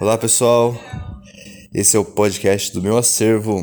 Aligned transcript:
Olá 0.00 0.16
pessoal, 0.16 0.74
esse 1.74 1.96
é 1.96 2.00
o 2.00 2.04
podcast 2.04 2.72
do 2.72 2.82
meu 2.82 2.96
acervo 2.96 3.62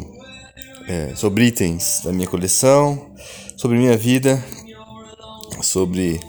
é, 0.87 1.15
sobre 1.15 1.45
itens 1.45 2.01
da 2.03 2.13
minha 2.13 2.27
coleção, 2.27 3.13
sobre 3.55 3.77
minha 3.77 3.97
vida, 3.97 4.43
sobre 5.61 6.19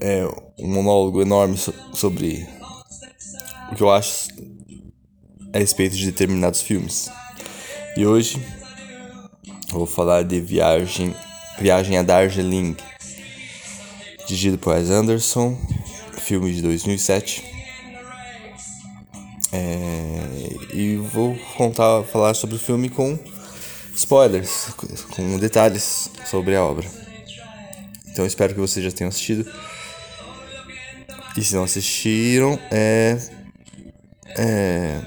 é, 0.00 0.24
um 0.58 0.68
monólogo 0.68 1.20
enorme 1.20 1.56
so 1.56 1.74
sobre 1.94 2.46
o 3.70 3.74
que 3.74 3.82
eu 3.82 3.90
acho 3.90 4.28
a 5.52 5.58
respeito 5.58 5.96
de 5.96 6.06
determinados 6.06 6.62
filmes. 6.62 7.10
E 7.96 8.06
hoje 8.06 8.42
vou 9.70 9.86
falar 9.86 10.24
de 10.24 10.40
Viagem, 10.40 11.14
Viagem 11.58 11.98
a 11.98 12.02
Darjeeling, 12.02 12.76
dirigido 14.26 14.58
por 14.58 14.74
Wes 14.74 14.90
Anderson, 14.90 15.58
filme 16.18 16.52
de 16.52 16.62
2007. 16.62 17.51
É, 19.52 20.72
e 20.72 20.96
vou 20.96 21.36
contar, 21.56 22.02
falar 22.04 22.32
sobre 22.34 22.56
o 22.56 22.58
filme 22.58 22.88
com 22.88 23.18
spoilers, 23.94 24.68
com 25.10 25.38
detalhes 25.38 26.10
sobre 26.24 26.56
a 26.56 26.64
obra. 26.64 26.88
Então 28.08 28.24
espero 28.24 28.54
que 28.54 28.60
vocês 28.60 28.84
já 28.84 28.90
tenham 28.90 29.08
assistido. 29.08 29.50
E 31.36 31.42
se 31.42 31.54
não 31.54 31.64
assistiram, 31.64 32.58
é, 32.70 33.18
é 34.38 35.00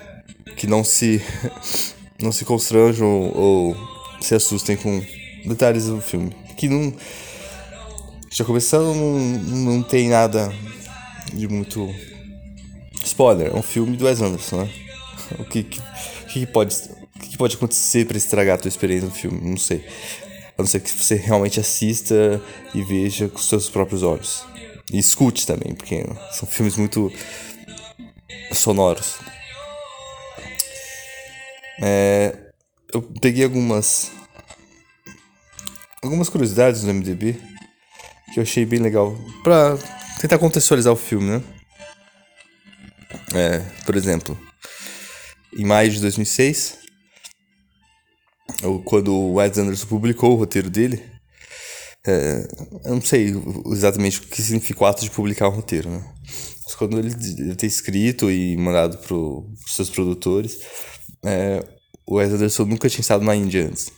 que 0.55 0.67
não 0.67 0.83
se 0.83 1.21
não 2.21 2.31
se 2.31 2.45
constranjam 2.45 3.31
ou 3.35 3.75
se 4.21 4.33
assustem 4.33 4.75
com 4.75 5.03
detalhes 5.45 5.85
do 5.85 6.01
filme. 6.01 6.35
Que 6.57 6.67
não 6.67 6.93
já 8.31 8.43
começando 8.43 8.93
não, 8.95 9.19
não 9.75 9.83
tem 9.83 10.09
nada 10.09 10.51
de 11.33 11.47
muito 11.47 11.93
Spoiler, 13.05 13.51
é 13.53 13.55
um 13.55 13.61
filme 13.61 13.95
do 13.95 14.05
Wes 14.05 14.21
Anderson, 14.21 14.63
né? 14.63 14.69
O 15.39 15.45
que, 15.45 15.63
que, 15.63 15.81
que 16.27 16.45
pode, 16.45 16.75
que 17.19 17.37
pode 17.37 17.55
acontecer 17.55 18.05
para 18.05 18.17
estragar 18.17 18.55
a 18.55 18.57
tua 18.57 18.69
experiência 18.69 19.07
no 19.07 19.13
filme? 19.13 19.39
Não 19.41 19.57
sei. 19.57 19.83
A 20.57 20.61
não 20.61 20.67
ser 20.67 20.79
que 20.79 20.89
você 20.89 21.15
realmente 21.15 21.59
assista 21.59 22.41
e 22.73 22.83
veja 22.83 23.27
com 23.27 23.39
seus 23.39 23.69
próprios 23.69 24.03
olhos. 24.03 24.45
E 24.91 24.99
escute 24.99 25.47
também, 25.47 25.73
porque 25.73 26.05
são 26.31 26.47
filmes 26.47 26.77
muito 26.77 27.11
sonoros. 28.51 29.15
É, 31.81 32.35
eu 32.93 33.01
peguei 33.01 33.43
algumas 33.43 34.11
algumas 36.03 36.29
curiosidades 36.29 36.83
no 36.83 36.93
MDB 36.93 37.35
que 38.33 38.39
eu 38.39 38.43
achei 38.43 38.65
bem 38.65 38.79
legal 38.79 39.17
pra 39.43 39.77
tentar 40.19 40.37
contextualizar 40.37 40.93
o 40.93 40.95
filme, 40.95 41.31
né? 41.31 41.43
É, 43.33 43.59
por 43.85 43.95
exemplo, 43.95 44.37
em 45.57 45.65
maio 45.65 45.91
de 45.91 45.99
2006, 46.01 46.77
quando 48.83 49.13
o 49.13 49.33
Wes 49.35 49.57
Anderson 49.57 49.87
publicou 49.87 50.33
o 50.33 50.35
roteiro 50.35 50.69
dele, 50.69 51.03
é, 52.05 52.47
eu 52.85 52.95
não 52.95 53.01
sei 53.01 53.33
exatamente 53.71 54.19
o 54.19 54.23
que 54.23 54.41
significa 54.41 54.83
o 54.83 54.85
ato 54.85 55.03
de 55.03 55.09
publicar 55.09 55.49
um 55.49 55.55
roteiro, 55.55 55.89
né? 55.89 56.03
Mas 56.63 56.75
quando 56.75 56.99
ele, 56.99 57.13
ele 57.39 57.55
ter 57.55 57.67
escrito 57.67 58.29
e 58.29 58.55
mandado 58.57 58.97
para 58.97 59.15
os 59.15 59.75
seus 59.75 59.89
produtores, 59.89 60.59
é, 61.23 61.63
o 62.05 62.15
Wes 62.15 62.31
Anderson 62.31 62.65
nunca 62.65 62.89
tinha 62.89 63.01
estado 63.01 63.23
na 63.23 63.35
Índia 63.35 63.65
antes. 63.65 63.91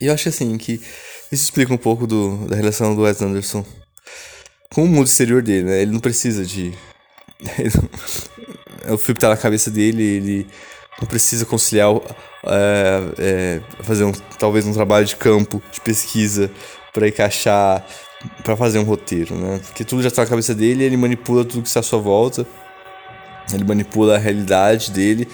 E 0.00 0.06
eu 0.06 0.12
acho 0.12 0.28
assim 0.28 0.58
que 0.58 0.74
isso 1.32 1.44
explica 1.44 1.72
um 1.72 1.78
pouco 1.78 2.06
do, 2.06 2.46
da 2.46 2.56
relação 2.56 2.94
do 2.94 3.02
Wes 3.02 3.22
Anderson 3.22 3.64
com 4.72 4.84
o 4.84 4.88
mundo 4.88 5.06
exterior 5.06 5.42
dele, 5.42 5.64
né? 5.64 5.82
Ele 5.82 5.92
não 5.92 6.00
precisa 6.00 6.44
de 6.44 6.72
o 8.88 8.98
filme 8.98 9.18
tá 9.18 9.28
na 9.28 9.36
cabeça 9.36 9.70
dele, 9.70 10.02
ele 10.02 10.46
não 11.00 11.08
precisa 11.08 11.44
conciliar, 11.44 11.90
é, 12.46 13.00
é, 13.18 13.60
fazer 13.82 14.04
um, 14.04 14.12
talvez 14.38 14.66
um 14.66 14.72
trabalho 14.72 15.06
de 15.06 15.16
campo, 15.16 15.62
de 15.72 15.80
pesquisa, 15.80 16.50
para 16.92 17.08
encaixar, 17.08 17.84
para 18.42 18.56
fazer 18.56 18.78
um 18.78 18.84
roteiro, 18.84 19.34
né? 19.34 19.60
Porque 19.64 19.84
tudo 19.84 20.02
já 20.02 20.10
tá 20.10 20.22
na 20.22 20.28
cabeça 20.28 20.54
dele, 20.54 20.84
ele 20.84 20.96
manipula 20.96 21.44
tudo 21.44 21.62
que 21.62 21.68
está 21.68 21.80
à 21.80 21.82
sua 21.82 21.98
volta, 21.98 22.46
ele 23.52 23.64
manipula 23.64 24.16
a 24.16 24.18
realidade 24.18 24.90
dele 24.90 25.28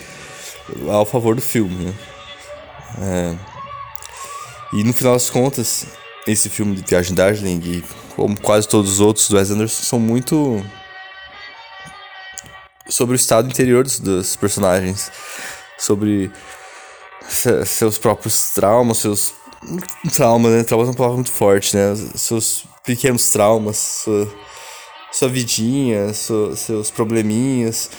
ao 0.89 1.05
favor 1.05 1.35
do 1.35 1.43
filme, 1.43 1.87
né? 1.87 1.95
É, 3.03 3.37
e 4.73 4.85
no 4.85 4.93
final 4.93 5.13
das 5.13 5.29
contas, 5.29 5.87
esse 6.27 6.49
filme 6.49 6.77
de 6.77 6.83
Viagem 6.89 7.15
Darjeeling, 7.15 7.83
como 8.17 8.39
quase 8.41 8.69
todos 8.69 8.93
os 8.93 9.01
outros 9.01 9.29
do 9.29 9.37
Wes 9.37 9.51
Anderson, 9.51 9.83
são 9.83 9.99
muito 9.99 10.65
sobre 12.89 13.15
o 13.15 13.17
estado 13.17 13.49
interior 13.49 13.85
dos, 13.85 14.01
dos 14.01 14.37
personagens, 14.37 15.11
sobre 15.79 16.31
seus 17.65 17.97
próprios 17.99 18.51
traumas, 18.51 18.99
seus 18.99 19.33
traumas, 20.15 20.53
né? 20.53 20.65
Traumas 20.65 20.89
é 20.89 20.91
uma 20.91 20.97
palavra 20.97 21.17
muito 21.17 21.31
forte, 21.31 21.77
né? 21.77 21.95
Seus 22.15 22.65
pequenos 22.85 23.31
traumas, 23.31 23.77
sua, 23.77 24.33
sua 25.13 25.29
vidinha, 25.29 26.13
sua, 26.13 26.57
seus 26.57 26.91
probleminhas. 26.91 27.91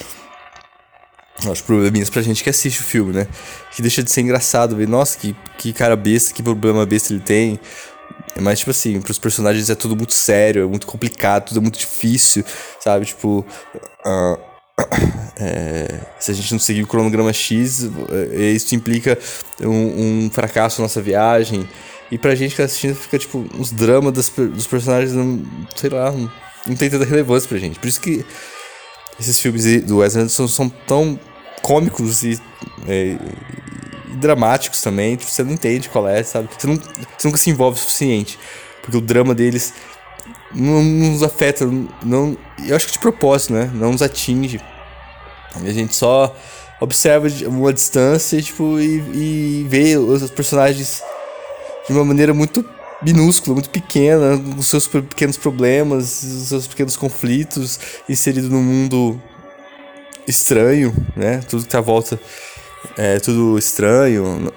Acho 1.50 1.64
probleminhas 1.64 2.10
pra 2.10 2.22
gente 2.22 2.44
que 2.44 2.50
assiste 2.50 2.82
o 2.82 2.84
filme, 2.84 3.14
né? 3.14 3.28
Que 3.72 3.82
deixa 3.82 4.04
de 4.04 4.12
ser 4.12 4.22
engraçado 4.22 4.76
ver, 4.76 4.88
nossa, 4.88 5.18
que, 5.18 5.36
que 5.58 5.74
cara 5.74 5.96
besta, 5.96 6.34
que 6.34 6.44
problema 6.44 6.86
besta 6.86 7.14
ele 7.14 7.22
tem. 7.22 7.60
Mas, 8.40 8.60
tipo 8.60 8.72
assim, 8.72 9.00
pros 9.02 9.20
personagens 9.20 9.70
é 9.70 9.76
tudo 9.76 9.96
muito 9.96 10.14
sério, 10.14 10.64
é 10.64 10.68
muito 10.68 10.88
complicado, 10.88 11.48
tudo 11.48 11.60
é 11.60 11.62
muito 11.62 11.80
difícil, 11.80 12.44
sabe? 12.80 13.06
Tipo, 13.06 13.46
uh, 14.06 14.40
é, 15.40 16.00
se 16.20 16.32
a 16.32 16.34
gente 16.34 16.52
não 16.52 16.60
seguir 16.60 16.84
o 16.84 16.88
cronograma 16.88 17.32
X, 17.34 17.90
é, 18.34 18.52
isso 18.52 18.74
implica 18.76 19.18
um, 19.62 20.26
um, 20.26 20.30
fracasso 20.32 20.82
na 20.82 20.86
nossa 20.86 21.02
viagem. 21.02 21.68
E 22.12 22.18
pra 22.18 22.36
gente 22.36 22.52
que 22.52 22.58
tá 22.58 22.64
assistindo 22.64 22.96
fica 22.96 23.18
tipo 23.18 23.46
os 23.58 23.72
dramas 23.72 24.14
dos 24.14 24.68
personagens, 24.68 25.14
não, 25.14 25.46
sei 25.76 25.90
lá, 25.90 26.12
não, 26.12 26.32
não 26.68 26.76
tem 26.76 26.90
tanta 26.90 27.06
relevância 27.06 27.48
pra 27.48 27.58
gente. 27.58 27.80
Por 27.80 27.88
isso 27.88 28.02
que 28.02 28.26
esses 29.20 29.40
filmes 29.40 29.82
do 29.84 29.98
Wes 29.98 30.16
Anderson 30.16 30.48
são 30.48 30.70
tão 30.70 31.20
cômicos 31.62 32.24
e, 32.24 32.42
é, 32.88 33.18
dramáticos 34.14 34.82
também. 34.82 35.16
Tipo, 35.16 35.32
você 35.32 35.44
não 35.44 35.54
entende 35.54 35.90
qual 35.90 36.08
é, 36.08 36.24
sabe? 36.24 36.50
Você, 36.58 36.68
não, 36.68 36.76
você 36.76 37.28
nunca 37.28 37.38
se 37.38 37.50
envolve 37.50 37.78
o 37.78 37.82
suficiente. 37.82 38.38
Porque 38.82 38.98
o 38.98 39.02
drama 39.02 39.36
deles 39.36 39.74
não, 40.54 40.84
nos 40.84 41.24
afeta, 41.24 41.66
não, 42.04 42.38
eu 42.66 42.76
acho 42.76 42.88
que 42.88 42.94
de 42.94 43.00
propósito, 43.00 43.54
né? 43.54 43.70
Não 43.74 43.92
nos 43.92 44.02
atinge. 44.02 44.60
A 45.56 45.72
gente 45.72 45.96
só 45.96 46.36
observa 46.80 47.30
de 47.30 47.46
uma 47.46 47.72
distância 47.72 48.42
tipo, 48.42 48.80
e, 48.80 48.98
e 49.14 49.68
vê 49.70 49.98
os 49.98 50.30
personagens 50.32 51.04
de 51.88 51.94
uma 51.94 52.04
maneira 52.04 52.34
muito 52.34 52.66
minúscula, 53.02 53.56
muito 53.56 53.70
pequena, 53.70 54.36
os 54.58 54.68
seus 54.68 54.88
pequenos 54.88 55.38
problemas, 55.38 56.24
os 56.24 56.48
seus 56.48 56.68
pequenos 56.68 56.96
conflitos, 56.96 57.80
inserido 58.08 58.50
num 58.50 58.62
mundo 58.62 59.22
estranho, 60.28 60.94
né? 61.16 61.42
Tudo 61.48 61.64
que 61.64 61.70
tá 61.70 61.80
à 61.80 61.82
volta 61.82 62.20
é 62.98 63.20
tudo 63.20 63.58
estranho. 63.58 64.52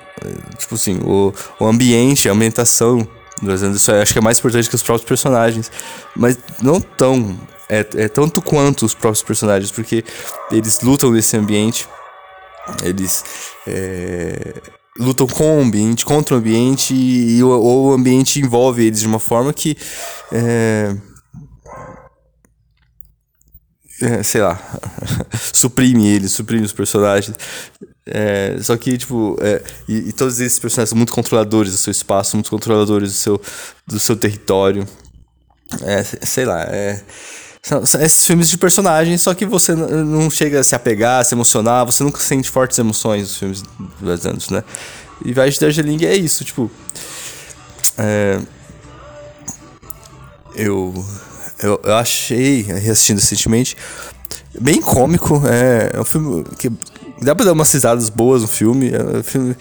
Tipo 0.59 0.75
assim, 0.75 0.99
o, 1.05 1.33
o 1.59 1.67
ambiente, 1.67 2.29
a 2.29 2.33
ambientação 2.33 3.07
do 3.43 3.51
Anderson, 3.51 3.93
acho 4.01 4.13
que 4.13 4.19
é 4.19 4.23
mais 4.23 4.39
importante 4.39 4.69
que 4.69 4.75
os 4.75 4.83
próprios 4.83 5.07
personagens. 5.07 5.71
Mas 6.17 6.39
não 6.63 6.81
tão 6.81 7.39
é, 7.69 7.87
é 7.97 8.09
tanto 8.09 8.43
quanto 8.43 8.85
os 8.85 8.95
próprios 8.95 9.23
personagens, 9.23 9.71
porque 9.71 10.05
eles 10.51 10.81
lutam 10.81 11.11
nesse 11.11 11.37
ambiente, 11.37 11.89
eles 12.83 13.25
é, 13.67 14.55
lutam 14.99 15.27
com 15.27 15.59
o 15.59 15.63
ambiente, 15.63 16.05
contra 16.05 16.35
o 16.35 16.39
ambiente, 16.39 16.95
e, 16.95 17.43
o, 17.43 17.93
ambiente 17.93 18.41
envolve 18.41 18.85
eles 18.87 19.01
de 19.01 19.07
uma 19.07 19.19
forma 19.19 19.53
que. 19.53 19.77
É, 20.33 20.95
é, 20.95 21.14
sei 24.23 24.41
lá, 24.41 24.61
suprime 25.53 26.07
eles, 26.07 26.33
suprime 26.33 26.65
os 26.65 26.73
personagens. 26.73 27.37
É, 28.07 28.57
só 28.61 28.77
que, 28.77 28.99
tipo, 28.99 29.37
é, 29.41 29.63
e, 29.89 30.09
e, 30.09 30.13
todos 30.13 30.39
esses 30.39 30.59
personagens 30.59 30.91
são 30.91 30.97
muito 30.99 31.13
controladores 31.13 31.73
do 31.73 31.79
seu 31.79 31.91
espaço, 31.91 32.37
muito 32.37 32.51
controladores 32.51 33.13
do 33.13 33.17
seu, 33.17 33.41
do 33.87 33.99
seu 33.99 34.17
território. 34.17 34.87
É, 35.83 36.03
sei 36.03 36.45
lá, 36.45 36.63
é, 36.65 37.01
são, 37.63 37.87
são 37.87 38.01
esses 38.03 38.27
filmes 38.27 38.51
de 38.51 38.59
personagens, 38.59 39.23
só 39.23 39.33
que 39.33 39.47
você 39.47 39.75
não 39.75 40.29
chega 40.31 40.61
a 40.61 40.65
se 40.65 40.75
apegar, 40.75 41.23
a 41.23 41.25
se 41.25 41.35
emocionar, 41.35 41.87
você 41.87 42.05
nunca 42.05 42.21
sente 42.21 42.51
fortes 42.51 42.79
emoções 42.79 43.23
nos 43.23 43.37
filmes 43.39 43.63
do 43.63 44.11
Wes 44.11 44.27
Anderson, 44.27 44.57
né? 44.57 44.65
E 45.25 45.33
Viagem 45.33 45.55
de 45.55 45.61
Darjeeling 45.61 46.05
é 46.05 46.15
isso, 46.15 46.45
tipo. 46.45 46.71
É, 47.97 48.39
eu, 50.55 50.93
eu, 51.65 51.81
eu 51.85 51.95
achei, 51.97 52.63
reassistindo 52.63 53.21
recentemente, 53.21 53.77
bem 54.61 54.81
cômico. 54.81 55.43
É, 55.47 55.91
é 55.95 56.01
um 56.01 56.05
filme 56.05 56.45
que 56.59 56.71
dá 57.21 57.35
pra 57.35 57.45
dar 57.45 57.53
umas 57.53 57.73
risadas 57.73 58.09
boas 58.09 58.43
no 58.43 58.49
filme. 58.49 58.91
É 58.93 59.19
um 59.19 59.23
filme. 59.23 59.57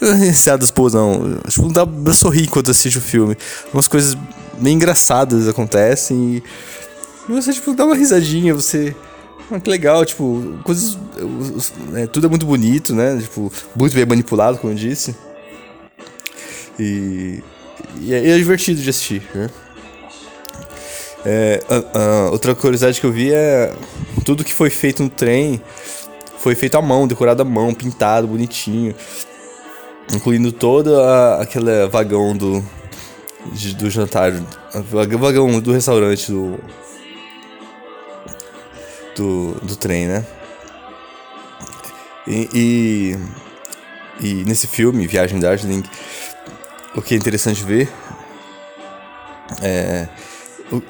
Risadas 0.00 0.70
boas 0.70 0.94
não. 0.94 1.38
Tipo, 1.48 1.62
não 1.62 1.72
dá 1.72 1.86
pra 1.86 2.12
sorrir 2.12 2.44
enquanto 2.44 2.70
assiste 2.70 2.98
o 2.98 3.00
filme. 3.00 3.36
Umas 3.72 3.88
coisas 3.88 4.16
bem 4.58 4.74
engraçadas 4.74 5.48
acontecem 5.48 6.36
e 6.36 6.42
e 7.28 7.32
você, 7.32 7.52
tipo, 7.52 7.74
dá 7.74 7.84
uma 7.84 7.96
risadinha, 7.96 8.54
você 8.54 8.94
Ah, 9.50 9.60
que 9.60 9.70
legal, 9.70 10.04
tipo, 10.04 10.58
coisas. 10.64 10.98
É, 11.94 12.06
tudo 12.06 12.26
é 12.26 12.30
muito 12.30 12.46
bonito, 12.46 12.94
né? 12.94 13.18
Tipo, 13.20 13.52
muito 13.74 13.94
bem 13.94 14.06
manipulado, 14.06 14.58
como 14.58 14.72
eu 14.72 14.76
disse. 14.76 15.14
E. 16.78 17.42
E 18.00 18.12
é, 18.12 18.30
é 18.30 18.36
divertido 18.36 18.80
de 18.80 18.90
assistir, 18.90 19.22
né? 19.34 19.48
É, 21.28 21.60
outra 22.30 22.54
curiosidade 22.54 23.00
que 23.00 23.06
eu 23.06 23.10
vi 23.10 23.32
é 23.32 23.74
tudo 24.24 24.44
que 24.44 24.54
foi 24.54 24.70
feito 24.70 25.02
no 25.02 25.10
trem 25.10 25.60
foi 26.38 26.54
feito 26.54 26.78
à 26.78 26.82
mão, 26.82 27.08
decorado 27.08 27.42
à 27.42 27.44
mão, 27.44 27.74
pintado, 27.74 28.28
bonitinho. 28.28 28.94
Incluindo 30.14 30.52
todo 30.52 31.00
a, 31.00 31.42
aquele 31.42 31.88
vagão 31.88 32.36
do, 32.36 32.64
de, 33.52 33.74
do 33.74 33.90
jantar, 33.90 34.30
vagão 35.18 35.60
do 35.60 35.72
restaurante 35.72 36.30
do, 36.30 36.60
do, 39.16 39.54
do 39.62 39.74
trem, 39.74 40.06
né? 40.06 40.24
E, 42.28 42.48
e, 42.54 43.16
e, 44.20 44.44
nesse 44.44 44.68
filme, 44.68 45.08
Viagem 45.08 45.40
Darjeeling, 45.40 45.82
o 46.94 47.02
que 47.02 47.14
é 47.14 47.16
interessante 47.16 47.64
ver 47.64 47.88
é. 49.60 50.08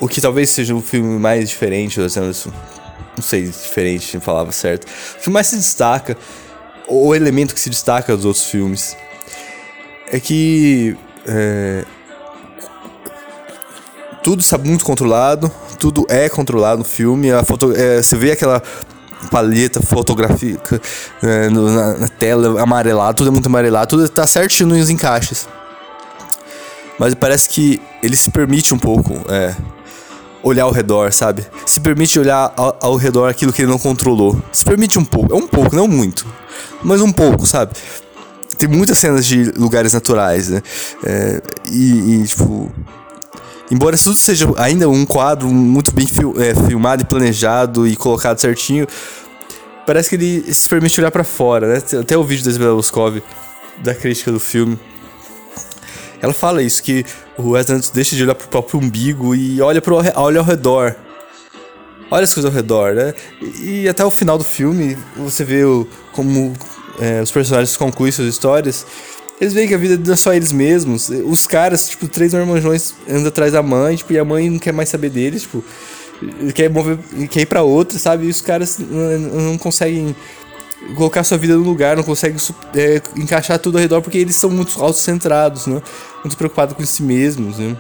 O, 0.00 0.08
que 0.08 0.20
talvez 0.20 0.50
seja 0.50 0.74
o 0.74 0.80
filme 0.80 1.18
mais 1.18 1.50
diferente, 1.50 2.00
ou 2.00 2.08
seja, 2.08 2.50
não 3.16 3.22
sei, 3.22 3.44
diferente, 3.44 4.18
falava 4.20 4.50
certo. 4.52 4.86
O 5.18 5.22
que 5.22 5.30
mais 5.30 5.48
se 5.48 5.56
destaca, 5.56 6.16
ou 6.86 7.08
o 7.08 7.14
elemento 7.14 7.54
que 7.54 7.60
se 7.60 7.68
destaca 7.68 8.16
dos 8.16 8.24
outros 8.24 8.46
filmes, 8.46 8.96
é 10.10 10.18
que 10.18 10.96
é, 11.26 11.84
tudo 14.22 14.40
está 14.40 14.58
muito 14.58 14.84
controlado, 14.84 15.50
tudo 15.78 16.06
é 16.08 16.28
controlado 16.28 16.78
no 16.78 16.84
filme. 16.84 17.30
A 17.30 17.44
foto, 17.44 17.72
é, 17.72 18.02
você 18.02 18.16
vê 18.16 18.32
aquela 18.32 18.62
paleta 19.30 19.80
fotográfica 19.80 20.80
é, 21.22 21.48
na, 21.48 21.96
na, 21.98 22.08
tela 22.08 22.60
amarelada, 22.60 23.14
tudo 23.14 23.28
é 23.28 23.30
muito 23.30 23.46
amarelado, 23.46 23.88
tudo 23.88 24.04
está 24.04 24.26
certinho 24.26 24.68
nos 24.68 24.90
encaixes. 24.90 25.48
Mas 26.98 27.14
parece 27.14 27.48
que 27.48 27.80
ele 28.02 28.16
se 28.16 28.30
permite 28.30 28.72
um 28.72 28.78
pouco 28.78 29.20
é, 29.30 29.54
olhar 30.42 30.64
ao 30.64 30.70
redor, 30.70 31.12
sabe? 31.12 31.44
Se 31.66 31.80
permite 31.80 32.18
olhar 32.18 32.52
ao, 32.56 32.76
ao, 32.80 32.96
redor 32.96 33.28
aquilo 33.28 33.52
que 33.52 33.62
ele 33.62 33.70
não 33.70 33.78
controlou. 33.78 34.40
Se 34.52 34.64
permite 34.64 34.98
um 34.98 35.04
pouco, 35.04 35.32
é 35.32 35.36
um 35.36 35.46
pouco, 35.46 35.74
não 35.74 35.86
muito, 35.86 36.26
mas 36.82 37.00
um 37.00 37.12
pouco, 37.12 37.46
sabe? 37.46 37.72
Tem 38.56 38.68
muitas 38.68 38.98
cenas 38.98 39.26
de 39.26 39.50
lugares 39.56 39.92
naturais, 39.92 40.48
né? 40.48 40.62
É, 41.04 41.42
e, 41.70 42.22
e, 42.22 42.26
tipo. 42.26 42.70
Embora 43.68 43.98
tudo 43.98 44.14
seja 44.14 44.48
ainda 44.58 44.88
um 44.88 45.04
quadro 45.04 45.48
muito 45.48 45.92
bem 45.92 46.06
fil 46.06 46.34
é, 46.40 46.54
filmado 46.54 47.02
e 47.02 47.04
planejado 47.04 47.86
e 47.86 47.96
colocado 47.96 48.38
certinho, 48.38 48.86
parece 49.84 50.08
que 50.08 50.14
ele 50.14 50.54
se 50.54 50.68
permite 50.68 51.00
olhar 51.00 51.10
para 51.10 51.24
fora, 51.24 51.74
né? 51.74 51.82
Até 52.00 52.16
o 52.16 52.22
vídeo 52.22 52.44
da 52.44 52.50
Isabela 52.50 52.76
Boscov, 52.76 53.20
da 53.82 53.92
crítica 53.92 54.30
do 54.30 54.38
filme 54.38 54.78
ela 56.20 56.32
fala 56.32 56.62
isso, 56.62 56.82
que 56.82 57.04
o 57.36 57.50
Wes 57.50 57.68
Anderson 57.68 57.92
deixa 57.92 58.16
de 58.16 58.22
olhar 58.22 58.34
pro 58.34 58.48
próprio 58.48 58.80
umbigo 58.80 59.34
e 59.34 59.60
olha, 59.60 59.80
pro, 59.80 59.96
olha 60.14 60.40
ao 60.40 60.44
redor. 60.44 60.94
Olha 62.10 62.24
as 62.24 62.32
coisas 62.32 62.48
ao 62.48 62.54
redor, 62.54 62.94
né? 62.94 63.14
E, 63.60 63.88
até 63.88 64.04
o 64.04 64.10
final 64.10 64.38
do 64.38 64.44
filme, 64.44 64.96
você 65.16 65.44
vê 65.44 65.64
o, 65.64 65.86
como 66.12 66.54
é, 67.00 67.20
os 67.20 67.30
personagens 67.30 67.76
concluem 67.76 68.12
suas 68.12 68.28
histórias. 68.28 68.86
Eles 69.40 69.52
veem 69.52 69.68
que 69.68 69.74
a 69.74 69.78
vida 69.78 70.00
não 70.02 70.14
é 70.14 70.16
só 70.16 70.32
eles 70.32 70.52
mesmos. 70.52 71.08
Os 71.08 71.46
caras, 71.46 71.88
tipo, 71.88 72.08
três 72.08 72.32
marmanjões 72.32 72.94
andam 73.08 73.26
atrás 73.26 73.52
da 73.52 73.62
mãe, 73.62 73.96
tipo, 73.96 74.12
e 74.12 74.18
a 74.18 74.24
mãe 74.24 74.48
não 74.48 74.58
quer 74.58 74.72
mais 74.72 74.88
saber 74.88 75.10
deles, 75.10 75.42
tipo, 75.42 75.62
quer, 76.54 76.70
mover, 76.70 76.98
quer 77.28 77.40
ir 77.40 77.46
pra 77.46 77.62
outra, 77.62 77.98
sabe? 77.98 78.26
E 78.26 78.28
os 78.30 78.40
caras 78.40 78.78
não 78.78 79.58
conseguem 79.58 80.14
colocar 80.94 81.24
sua 81.24 81.38
vida 81.38 81.54
no 81.56 81.62
lugar, 81.62 81.96
não 81.96 82.02
consegue 82.02 82.36
é, 82.74 83.00
encaixar 83.16 83.58
tudo 83.58 83.76
ao 83.76 83.82
redor 83.82 84.02
porque 84.02 84.18
eles 84.18 84.36
são 84.36 84.50
muito 84.50 84.80
autocentrados, 84.82 85.66
né? 85.66 85.82
Muito 86.22 86.36
preocupados 86.36 86.76
com 86.76 86.84
si 86.84 87.02
mesmos, 87.02 87.58
né? 87.58 87.76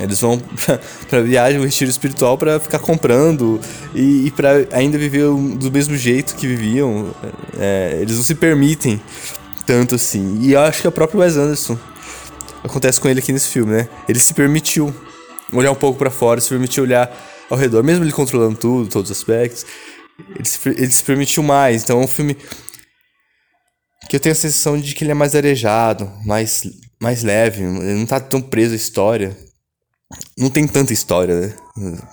Eles 0.00 0.20
vão 0.20 0.38
pra, 0.64 0.80
pra 1.08 1.20
viagem, 1.20 1.60
um 1.60 1.64
retiro 1.64 1.90
espiritual 1.90 2.36
para 2.36 2.58
ficar 2.58 2.78
comprando 2.78 3.60
e, 3.94 4.26
e 4.26 4.30
para 4.30 4.66
ainda 4.72 4.98
viver 4.98 5.26
do 5.26 5.70
mesmo 5.70 5.96
jeito 5.96 6.34
que 6.34 6.46
viviam. 6.46 7.14
É, 7.58 7.98
eles 8.00 8.16
não 8.16 8.24
se 8.24 8.34
permitem 8.34 9.00
tanto 9.66 9.94
assim. 9.94 10.38
E 10.40 10.52
eu 10.52 10.60
acho 10.60 10.82
que 10.82 10.88
o 10.88 10.92
próprio 10.92 11.20
Wes 11.20 11.36
Anderson 11.36 11.78
acontece 12.62 13.00
com 13.00 13.08
ele 13.08 13.20
aqui 13.20 13.32
nesse 13.32 13.48
filme, 13.48 13.72
né? 13.72 13.88
Ele 14.08 14.18
se 14.18 14.34
permitiu 14.34 14.92
olhar 15.52 15.70
um 15.70 15.76
pouco 15.76 15.98
para 15.98 16.10
fora, 16.10 16.40
se 16.40 16.48
permitiu 16.48 16.82
olhar 16.82 17.14
ao 17.50 17.56
redor, 17.56 17.82
mesmo 17.82 18.04
ele 18.04 18.12
controlando 18.12 18.56
tudo, 18.56 18.88
todos 18.88 19.10
os 19.10 19.16
aspectos. 19.16 19.64
Ele 20.18 20.90
se, 20.90 21.02
permitiu 21.02 21.42
mais. 21.42 21.82
Então 21.82 22.00
é 22.00 22.04
um 22.04 22.08
filme 22.08 22.36
que 24.08 24.16
eu 24.16 24.20
tenho 24.20 24.32
a 24.32 24.36
sensação 24.36 24.78
de 24.78 24.94
que 24.94 25.02
ele 25.02 25.10
é 25.10 25.14
mais 25.14 25.34
arejado, 25.34 26.10
mais, 26.24 26.62
mais 27.00 27.22
leve, 27.22 27.62
ele 27.62 27.94
não 27.94 28.06
tá 28.06 28.20
tão 28.20 28.40
preso 28.40 28.74
à 28.74 28.76
história. 28.76 29.36
Não 30.38 30.50
tem 30.50 30.66
tanta 30.66 30.92
história, 30.92 31.40
né? 31.40 31.54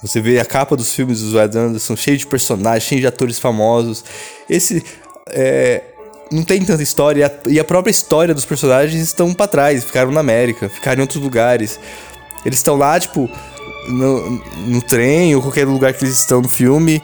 Você 0.01 0.19
vê 0.19 0.39
a 0.39 0.45
capa 0.45 0.75
dos 0.75 0.94
filmes 0.94 1.21
dos 1.21 1.33
Wes 1.33 1.56
Anderson 1.56 1.95
cheio 1.95 2.18
de 2.18 2.25
personagens, 2.25 2.83
cheio 2.83 3.01
de 3.01 3.07
atores 3.07 3.38
famosos. 3.38 4.03
Esse 4.50 4.83
é, 5.30 5.83
não 6.31 6.44
tem 6.44 6.63
tanta 6.63 6.81
história 6.81 7.31
e 7.48 7.59
a 7.59 7.63
própria 7.63 7.92
história 7.92 8.33
dos 8.33 8.45
personagens 8.45 9.00
estão 9.01 9.33
para 9.33 9.48
trás, 9.48 9.83
ficaram 9.83 10.12
na 10.12 10.21
América, 10.21 10.69
ficaram 10.69 11.00
em 11.00 11.01
outros 11.01 11.21
lugares. 11.21 11.80
Eles 12.44 12.57
estão 12.57 12.75
lá, 12.75 13.00
tipo, 13.00 13.30
no, 13.89 14.30
no 14.68 14.81
trem 14.81 15.36
ou 15.36 15.42
qualquer 15.42 15.68
lugar 15.68 15.94
que 15.94 16.03
eles 16.03 16.18
estão 16.18 16.42
no 16.42 16.50
filme 16.50 17.01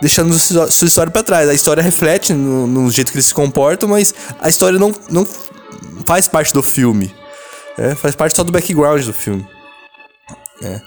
deixando 0.00 0.38
sua 0.38 0.86
história 0.86 1.10
para 1.10 1.22
trás. 1.22 1.48
A 1.48 1.54
história 1.54 1.82
reflete 1.82 2.32
no, 2.32 2.66
no, 2.66 2.90
jeito 2.90 3.10
que 3.10 3.16
eles 3.16 3.26
se 3.26 3.34
comportam, 3.34 3.88
mas 3.88 4.14
a 4.40 4.48
história 4.48 4.78
não, 4.78 4.94
não 5.10 5.26
faz 6.04 6.28
parte 6.28 6.52
do 6.52 6.62
filme. 6.62 7.14
É, 7.76 7.94
faz 7.94 8.14
parte 8.14 8.36
só 8.36 8.42
do 8.42 8.52
background 8.52 9.04
do 9.04 9.12
filme. 9.12 9.46
É. 10.62 10.80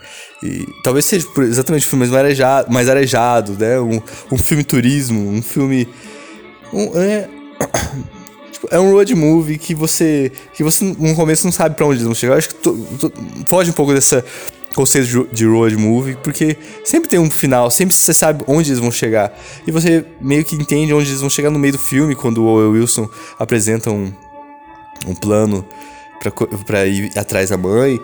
E 0.44 0.68
talvez 0.84 1.06
seja 1.06 1.26
exatamente 1.40 1.86
o 1.86 1.90
filme 1.90 2.06
mais 2.06 2.20
arejado, 2.20 2.72
mais 2.72 2.90
arejado 2.90 3.54
né? 3.58 3.80
Um, 3.80 4.02
um 4.32 4.38
filme 4.38 4.64
turismo, 4.64 5.30
um 5.30 5.42
filme. 5.42 5.88
Um, 6.74 6.92
é, 7.00 7.30
tipo, 8.52 8.68
é 8.70 8.80
um 8.80 8.92
road 8.92 9.14
movie 9.16 9.58
que 9.58 9.74
você. 9.74 10.32
que 10.54 10.64
você 10.64 10.84
no 10.84 11.16
começo 11.16 11.46
não 11.46 11.52
sabe 11.52 11.76
para 11.76 11.86
onde 11.86 11.98
eles 11.98 12.06
vão 12.06 12.16
chegar. 12.16 12.34
Eu 12.34 12.38
acho 12.38 12.50
que 12.50 12.56
to, 12.56 12.88
to, 13.00 13.14
foge 13.48 13.70
um 13.70 13.74
pouco 13.74 13.94
dessa 13.94 14.26
conceito 14.76 15.28
de 15.32 15.46
road 15.46 15.76
movie, 15.76 16.18
porque 16.24 16.58
sempre 16.84 17.10
tem 17.10 17.20
um 17.20 17.30
final, 17.30 17.70
sempre 17.70 17.96
você 17.96 18.14
sabe 18.14 18.44
onde 18.48 18.70
eles 18.70 18.80
vão 18.80 18.92
chegar. 18.92 19.38
E 19.66 19.72
você 19.72 20.06
meio 20.20 20.44
que 20.46 20.56
entende 20.56 20.94
onde 20.94 21.10
eles 21.10 21.22
vão 21.22 21.30
chegar 21.30 21.50
no 21.50 21.60
meio 21.60 21.74
do 21.74 21.80
filme, 21.80 22.16
quando 22.16 22.40
o 22.40 22.46
Owen 22.46 22.80
Wilson 22.80 23.10
apresenta 23.38 23.92
um, 23.92 24.12
um 25.06 25.16
plano 25.16 25.66
para 26.66 26.86
ir 26.86 27.12
atrás 27.18 27.50
da 27.50 27.58
mãe. 27.58 28.00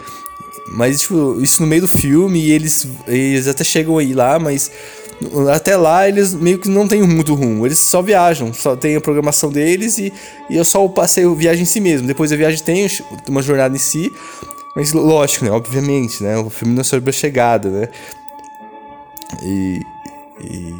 Mas, 0.69 1.01
tipo, 1.01 1.39
isso 1.41 1.61
no 1.61 1.67
meio 1.67 1.83
do 1.83 1.87
filme, 1.87 2.39
e 2.39 2.51
eles, 2.51 2.87
eles 3.07 3.47
até 3.47 3.63
chegam 3.63 3.97
aí 3.97 4.13
lá, 4.13 4.37
mas 4.37 4.69
até 5.51 5.75
lá 5.75 6.07
eles 6.07 6.33
meio 6.33 6.59
que 6.59 6.69
não 6.69 6.87
têm 6.87 7.01
muito 7.01 7.33
rumo. 7.33 7.65
Eles 7.65 7.79
só 7.79 8.01
viajam, 8.01 8.53
só 8.53 8.75
tem 8.75 8.95
a 8.95 9.01
programação 9.01 9.49
deles 9.49 9.97
e, 9.97 10.13
e 10.49 10.57
eu 10.57 10.65
só 10.65 10.83
o 10.83 10.89
passeio, 10.89 11.33
viagem 11.33 11.63
em 11.63 11.65
si 11.65 11.79
mesmo. 11.79 12.05
Depois 12.05 12.31
a 12.31 12.35
viagem 12.35 12.61
tem 12.63 12.87
uma 13.27 13.41
jornada 13.41 13.75
em 13.75 13.79
si, 13.79 14.11
mas 14.75 14.93
lógico, 14.93 15.45
né? 15.45 15.51
Obviamente, 15.51 16.23
né? 16.23 16.37
O 16.37 16.49
filme 16.49 16.73
não 16.73 16.81
é 16.81 16.83
sobre 16.83 17.09
a 17.09 17.13
chegada, 17.13 17.69
né? 17.69 17.87
E. 19.43 19.79
E, 20.39 20.71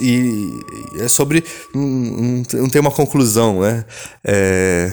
e, 0.00 0.60
e 0.96 1.02
é 1.02 1.08
sobre. 1.08 1.44
Não, 1.74 2.42
não 2.54 2.68
tem 2.68 2.80
uma 2.80 2.90
conclusão, 2.90 3.60
né? 3.60 3.84
É, 4.24 4.90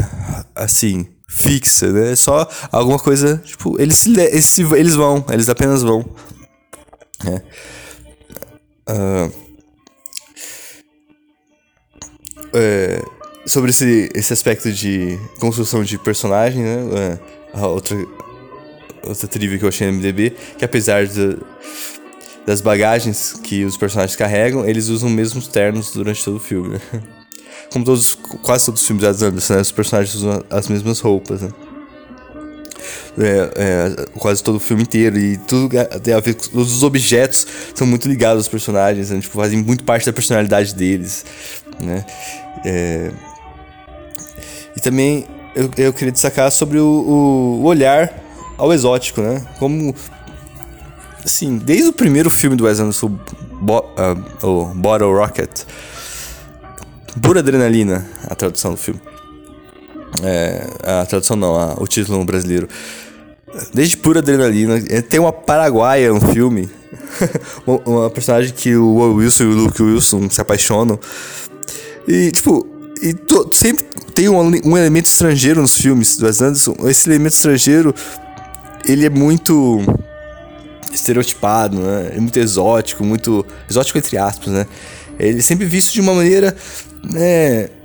assim, 0.56 1.08
fixa, 1.28 1.92
né? 1.92 2.12
É 2.12 2.16
só 2.16 2.48
alguma 2.72 3.00
coisa. 3.00 3.42
Tipo, 3.44 3.82
eles, 3.82 3.96
se, 3.96 4.20
eles, 4.20 4.46
se, 4.46 4.62
eles 4.62 4.94
vão, 4.94 5.26
eles 5.30 5.50
apenas 5.50 5.82
vão. 5.82 6.06
Né? 7.24 7.42
Uh, 8.90 9.32
é, 12.54 13.02
sobre 13.46 13.72
esse, 13.72 14.10
esse 14.14 14.34
aspecto 14.34 14.72
de 14.72 15.20
construção 15.40 15.84
de 15.84 15.98
personagem, 15.98 16.64
né? 16.64 16.78
É, 16.94 17.41
a 17.54 17.68
outra, 17.68 17.98
outra 19.04 19.28
trivia 19.28 19.58
que 19.58 19.66
eu 19.66 19.70
achei 19.70 19.88
no 19.88 19.94
MDB, 19.94 20.34
que 20.58 20.66
apesar 20.66 21.06
de, 21.06 21.38
das 22.46 22.62
bagagens 22.62 23.34
que 23.44 23.66
os 23.66 23.78
personagens 23.78 24.16
carregam, 24.16 24.66
eles 24.68 24.88
usam 24.88 25.10
os 25.10 25.16
mesmos 25.16 25.48
ternos 25.48 25.92
durante 25.92 26.24
todo 26.24 26.38
o 26.38 26.40
filme. 26.40 26.80
Como 27.72 27.86
todos, 27.86 28.16
quase 28.42 28.66
todos 28.66 28.82
os 28.82 28.88
filmes 28.88 29.04
da 29.04 29.28
Anderson, 29.28 29.54
né? 29.54 29.62
os 29.62 29.72
personagens 29.72 30.16
usam 30.16 30.44
as 30.50 30.68
mesmas 30.68 31.00
roupas, 31.00 31.42
né? 31.42 31.50
É, 33.18 33.52
é, 33.56 34.06
quase 34.18 34.42
todo 34.42 34.56
o 34.56 34.60
filme 34.60 34.84
inteiro 34.84 35.18
e 35.18 35.38
tudo 35.38 35.70
tem 36.02 36.14
a 36.14 36.20
ver 36.22 36.34
todos 36.34 36.74
os 36.74 36.82
objetos 36.82 37.46
são 37.76 37.86
muito 37.86 38.08
ligados 38.08 38.38
aos 38.38 38.48
personagens, 38.48 39.10
né? 39.10 39.20
tipo, 39.20 39.36
fazem 39.36 39.62
muito 39.62 39.84
parte 39.84 40.06
da 40.06 40.14
personalidade 40.14 40.74
deles, 40.74 41.26
né? 41.82 42.06
É, 42.66 43.12
e 44.76 44.80
também 44.80 45.28
eu, 45.56 45.70
eu 45.78 45.94
queria 45.94 46.12
destacar 46.12 46.52
sobre 46.52 46.80
o, 46.80 46.86
o, 46.86 47.64
olhar 47.64 48.14
ao 48.58 48.74
exótico, 48.74 49.22
né? 49.22 49.46
Como. 49.60 49.94
Assim, 51.24 51.58
desde 51.58 51.90
o 51.90 51.94
primeiro 51.94 52.30
filme 52.30 52.56
do 52.56 52.66
Wes 52.66 52.80
Anderson, 52.80 53.20
Bo 53.62 53.80
uh, 53.80 54.48
o 54.48 54.66
Bottle 54.74 55.14
Rocket. 55.14 55.64
Pura 57.22 57.42
adrenalina, 57.42 58.06
a 58.28 58.34
tradução 58.34 58.72
do 58.72 58.78
filme. 58.78 59.02
É, 60.24 60.68
a 60.84 61.06
tradução 61.06 61.36
não, 61.36 61.56
a, 61.56 61.76
o 61.78 61.88
título 61.88 62.24
brasileiro. 62.24 62.68
Desde 63.74 63.98
pura 63.98 64.20
adrenalina. 64.20 64.82
É, 64.90 65.02
tem 65.02 65.20
uma 65.20 65.34
paraguaia 65.34 66.12
no 66.12 66.22
filme. 66.22 66.70
uma 67.86 68.10
personagem 68.10 68.54
que 68.54 68.76
o 68.76 69.16
Wilson 69.16 69.44
e 69.44 69.48
o 69.48 69.52
Luke 69.52 69.84
Wilson 69.84 70.30
se 70.30 70.42
apaixonam. 70.42 70.98
E, 72.08 72.32
tipo, 72.32 72.66
e 73.02 73.14
to, 73.14 73.50
sempre 73.52 73.84
tem 74.14 74.30
um, 74.30 74.40
um, 74.40 74.78
elemento 74.78 75.08
estrangeiro 75.08 75.62
nos 75.62 75.76
filmes 75.76 76.18
do 76.18 76.26
Wes 76.26 76.42
Anderson. 76.42 76.76
Esse 76.86 77.10
elemento 77.10 77.34
estrangeiro, 77.34 77.96
ele 78.86 79.06
é 79.06 79.10
muito 79.10 79.80
estereotipado, 80.94 81.80
né? 81.80 82.12
É 82.16 82.20
muito 82.20 82.38
exótico, 82.38 83.04
muito... 83.04 83.46
Exótico 83.70 83.98
entre 83.98 84.18
aspas, 84.18 84.54
né? 84.54 84.68
Ele 85.20 85.40
é 85.40 85.42
sempre 85.42 85.66
visto 85.66 85.94
de 85.94 86.02
uma 86.02 86.14
maneira, 86.14 86.56
né... 87.04 87.70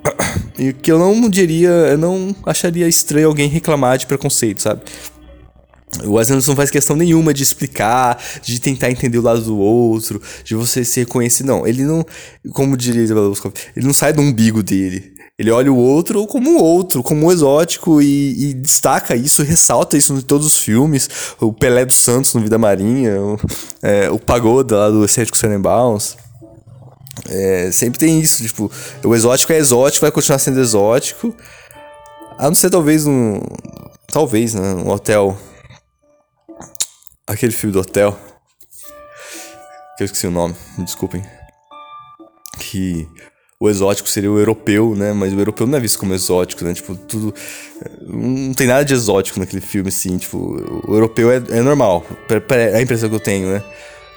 Que 0.82 0.90
eu 0.90 0.98
não 0.98 1.28
diria, 1.28 1.68
eu 1.68 1.98
não 1.98 2.34
acharia 2.46 2.88
estranho 2.88 3.28
alguém 3.28 3.46
reclamar 3.46 3.98
de 3.98 4.06
preconceito, 4.06 4.62
sabe? 4.62 4.80
O 6.04 6.14
Wes 6.14 6.30
Anderson 6.30 6.50
não 6.50 6.56
faz 6.56 6.70
questão 6.70 6.96
nenhuma 6.96 7.32
de 7.32 7.42
explicar, 7.42 8.22
de 8.42 8.60
tentar 8.60 8.90
entender 8.90 9.18
o 9.18 9.22
lado 9.22 9.40
do 9.40 9.56
outro, 9.56 10.20
de 10.44 10.54
você 10.54 10.84
se 10.84 11.00
reconhecer. 11.00 11.44
Não, 11.44 11.66
ele 11.66 11.84
não, 11.84 12.04
como 12.52 12.76
diria 12.76 13.02
ele 13.02 13.86
não 13.86 13.94
sai 13.94 14.12
do 14.12 14.20
umbigo 14.20 14.62
dele. 14.62 15.14
Ele 15.38 15.50
olha 15.50 15.70
o 15.70 15.76
outro 15.76 16.26
como 16.26 16.50
um 16.50 16.58
outro, 16.58 17.02
como 17.02 17.26
um 17.26 17.32
exótico 17.32 18.00
e, 18.00 18.50
e, 18.50 18.54
destaca 18.54 19.14
isso, 19.14 19.42
ressalta 19.42 19.96
isso 19.96 20.14
em 20.14 20.20
todos 20.22 20.46
os 20.46 20.58
filmes. 20.58 21.08
O 21.38 21.52
Pelé 21.52 21.84
dos 21.84 21.96
Santos 21.96 22.32
no 22.34 22.40
Vida 22.40 22.56
Marinha, 22.56 23.20
o, 23.20 23.38
é, 23.82 24.10
o 24.10 24.18
Pagoda 24.18 24.76
lá 24.76 24.90
do 24.90 25.04
Excêntrico 25.04 25.36
Senenbaums. 25.36 26.16
É, 27.28 27.70
sempre 27.70 27.98
tem 27.98 28.20
isso, 28.20 28.42
tipo, 28.42 28.70
o 29.04 29.14
exótico 29.14 29.52
é 29.52 29.56
exótico, 29.58 30.04
vai 30.04 30.12
continuar 30.12 30.38
sendo 30.38 30.58
exótico. 30.58 31.34
A 32.38 32.44
não 32.48 32.54
ser 32.54 32.70
talvez 32.70 33.06
um. 33.06 33.40
Talvez, 34.08 34.54
né? 34.54 34.74
Um 34.74 34.90
hotel 34.90 35.36
Aquele 37.28 37.52
filme 37.52 37.72
do 37.72 37.80
hotel. 37.80 38.18
Que 39.96 40.02
eu 40.02 40.04
esqueci 40.04 40.26
o 40.26 40.30
nome, 40.30 40.54
me 40.78 40.84
desculpem. 40.84 41.24
Que 42.58 43.08
o 43.58 43.68
exótico 43.68 44.08
seria 44.08 44.30
o 44.30 44.38
europeu, 44.38 44.94
né? 44.94 45.12
Mas 45.12 45.32
o 45.32 45.38
europeu 45.38 45.66
não 45.66 45.78
é 45.78 45.80
visto 45.80 45.98
como 45.98 46.14
exótico, 46.14 46.64
né? 46.64 46.74
Tipo, 46.74 46.94
tudo. 46.94 47.34
Não 48.02 48.52
tem 48.52 48.66
nada 48.66 48.84
de 48.84 48.92
exótico 48.92 49.40
naquele 49.40 49.62
filme, 49.62 49.88
assim. 49.88 50.18
Tipo, 50.18 50.38
o 50.86 50.94
europeu 50.94 51.32
é, 51.32 51.36
é 51.36 51.62
normal. 51.62 52.06
É 52.50 52.76
a 52.76 52.82
impressão 52.82 53.08
que 53.08 53.14
eu 53.14 53.20
tenho, 53.20 53.48
né? 53.50 53.64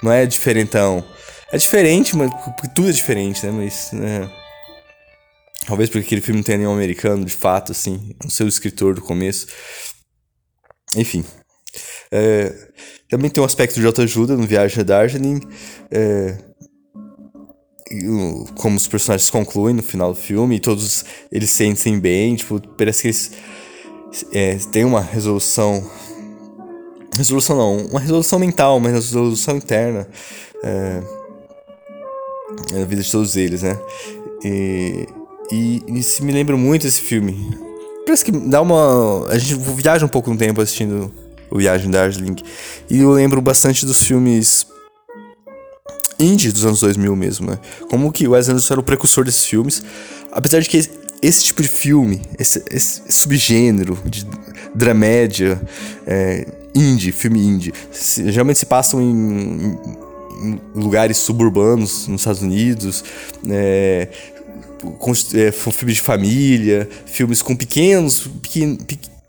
Não 0.02 0.12
é 0.12 0.26
diferentão. 0.26 1.02
É 1.50 1.56
diferente, 1.56 2.14
mas 2.14 2.30
tudo 2.74 2.90
é 2.90 2.92
diferente, 2.92 3.44
né? 3.44 3.50
Mas. 3.50 3.90
Né? 3.92 4.30
Talvez 5.66 5.88
porque 5.88 6.06
aquele 6.06 6.20
filme 6.20 6.38
não 6.38 6.44
tenha 6.44 6.58
nenhum 6.58 6.74
americano, 6.74 7.24
de 7.24 7.34
fato, 7.34 7.72
assim. 7.72 8.14
Não 8.22 8.30
sei 8.30 8.46
o 8.46 8.48
escritor 8.48 8.94
do 8.94 9.00
começo. 9.00 9.46
Enfim. 10.94 11.24
É, 12.12 12.52
também 13.08 13.30
tem 13.30 13.42
um 13.42 13.46
aspecto 13.46 13.78
de 13.78 13.86
autoajuda 13.86 14.36
no 14.36 14.46
Viagem 14.46 14.84
Darjeeling. 14.84 15.40
É, 15.90 16.36
como 18.56 18.76
os 18.76 18.86
personagens 18.86 19.28
concluem 19.30 19.74
no 19.74 19.82
final 19.82 20.12
do 20.12 20.18
filme, 20.18 20.56
e 20.56 20.60
todos 20.60 21.04
eles 21.30 21.50
sentem 21.50 21.98
bem, 21.98 22.36
tipo, 22.36 22.60
parece 22.76 23.02
que 23.02 23.08
eles 23.08 23.32
é, 24.32 24.58
têm 24.70 24.84
uma 24.84 25.00
resolução. 25.00 25.84
Resolução 27.16 27.56
não, 27.56 27.86
uma 27.86 28.00
resolução 28.00 28.38
mental, 28.38 28.76
uma 28.76 28.88
resolução 28.88 29.56
interna 29.56 30.06
é, 30.62 31.02
na 32.72 32.84
vida 32.84 33.02
de 33.02 33.10
todos 33.10 33.36
eles, 33.36 33.62
né? 33.62 33.76
E, 34.44 35.08
e, 35.50 35.82
e 35.88 36.02
se 36.02 36.22
me 36.22 36.32
lembra 36.32 36.56
muito 36.56 36.86
esse 36.86 37.00
filme. 37.00 37.50
Parece 38.04 38.24
que 38.24 38.30
dá 38.30 38.62
uma. 38.62 39.26
A 39.28 39.36
gente 39.36 39.56
viaja 39.74 40.06
um 40.06 40.08
pouco 40.08 40.30
no 40.30 40.36
tempo 40.36 40.60
assistindo 40.60 41.12
o 41.50 41.58
Viagem 41.58 41.90
Darjeeling. 41.90 42.36
E 42.88 42.98
eu 42.98 43.10
lembro 43.10 43.40
bastante 43.40 43.84
dos 43.84 44.02
filmes 44.02 44.66
indie 46.18 46.52
dos 46.52 46.64
anos 46.64 46.80
2000 46.80 47.16
mesmo, 47.16 47.50
né? 47.50 47.58
Como 47.88 48.12
que 48.12 48.28
o 48.28 48.32
Wes 48.32 48.48
Anderson 48.48 48.74
era 48.74 48.80
o 48.80 48.84
precursor 48.84 49.24
desses 49.24 49.44
filmes. 49.44 49.82
Apesar 50.30 50.60
de 50.60 50.68
que 50.68 50.76
esse 51.22 51.44
tipo 51.44 51.62
de 51.62 51.68
filme, 51.68 52.22
esse, 52.38 52.62
esse 52.70 53.02
subgênero 53.08 53.98
de 54.04 54.26
dramédia, 54.74 55.60
é, 56.06 56.46
indie, 56.74 57.12
filme 57.12 57.40
indie, 57.40 57.72
se, 57.90 58.30
geralmente 58.30 58.58
se 58.58 58.66
passam 58.66 59.00
em, 59.00 59.78
em, 60.42 60.60
lugares 60.74 61.18
suburbanos 61.18 62.06
nos 62.06 62.20
Estados 62.20 62.42
Unidos, 62.42 63.04
é, 63.48 64.08
com, 64.98 65.12
é, 65.12 65.52
filmes 65.52 65.96
de 65.96 66.02
família, 66.02 66.88
filmes 67.06 67.42
com 67.42 67.54
pequenos, 67.54 68.26
pequen, 68.42 68.78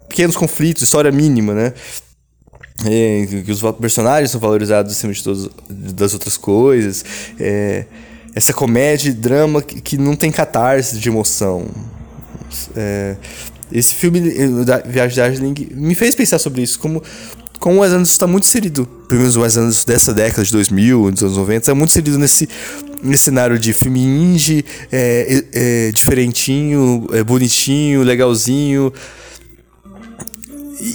pequenos 0.07 0.35
conflitos, 0.35 0.83
história 0.83 1.11
mínima, 1.11 1.53
né? 1.53 1.73
É, 2.85 3.43
que 3.43 3.51
os 3.51 3.61
personagens 3.79 4.31
são 4.31 4.41
valorizados 4.41 4.91
acima 4.91 5.13
de 5.13 5.23
todas 5.23 5.49
das 5.69 6.13
outras 6.13 6.37
coisas. 6.37 7.05
É, 7.39 7.85
essa 8.33 8.53
comédia 8.53 9.09
e 9.09 9.13
drama 9.13 9.61
que, 9.61 9.81
que, 9.81 9.97
não 9.97 10.15
tem 10.15 10.31
catarse 10.31 10.97
de 10.97 11.09
emoção. 11.09 11.67
É, 12.75 13.15
esse 13.71 13.95
filme, 13.95 14.19
da 14.65 14.79
Viagem 14.79 15.09
de 15.09 15.15
Darjeeling, 15.15 15.67
me 15.75 15.95
fez 15.95 16.15
pensar 16.15 16.39
sobre 16.39 16.61
isso, 16.61 16.77
como, 16.79 17.01
como 17.59 17.77
o 17.77 17.79
Wes 17.79 17.91
Anderson 17.91 18.11
está 18.11 18.27
muito 18.27 18.43
inserido, 18.43 18.85
pelo 19.07 19.21
menos 19.21 19.35
o 19.37 19.41
Wes 19.41 19.55
Anderson 19.55 19.85
dessa 19.85 20.13
década 20.13 20.43
de 20.43 20.51
2000, 20.51 21.11
dos 21.11 21.23
anos 21.23 21.37
90, 21.37 21.57
está 21.57 21.75
muito 21.75 21.89
inserido 21.91 22.17
nesse, 22.17 22.49
nesse 23.01 23.23
cenário 23.23 23.57
de 23.57 23.71
filme 23.71 24.03
indie, 24.03 24.65
é, 24.91 25.43
é, 25.53 25.91
diferentinho, 25.91 27.07
é, 27.13 27.23
bonitinho, 27.23 28.03
legalzinho, 28.03 28.91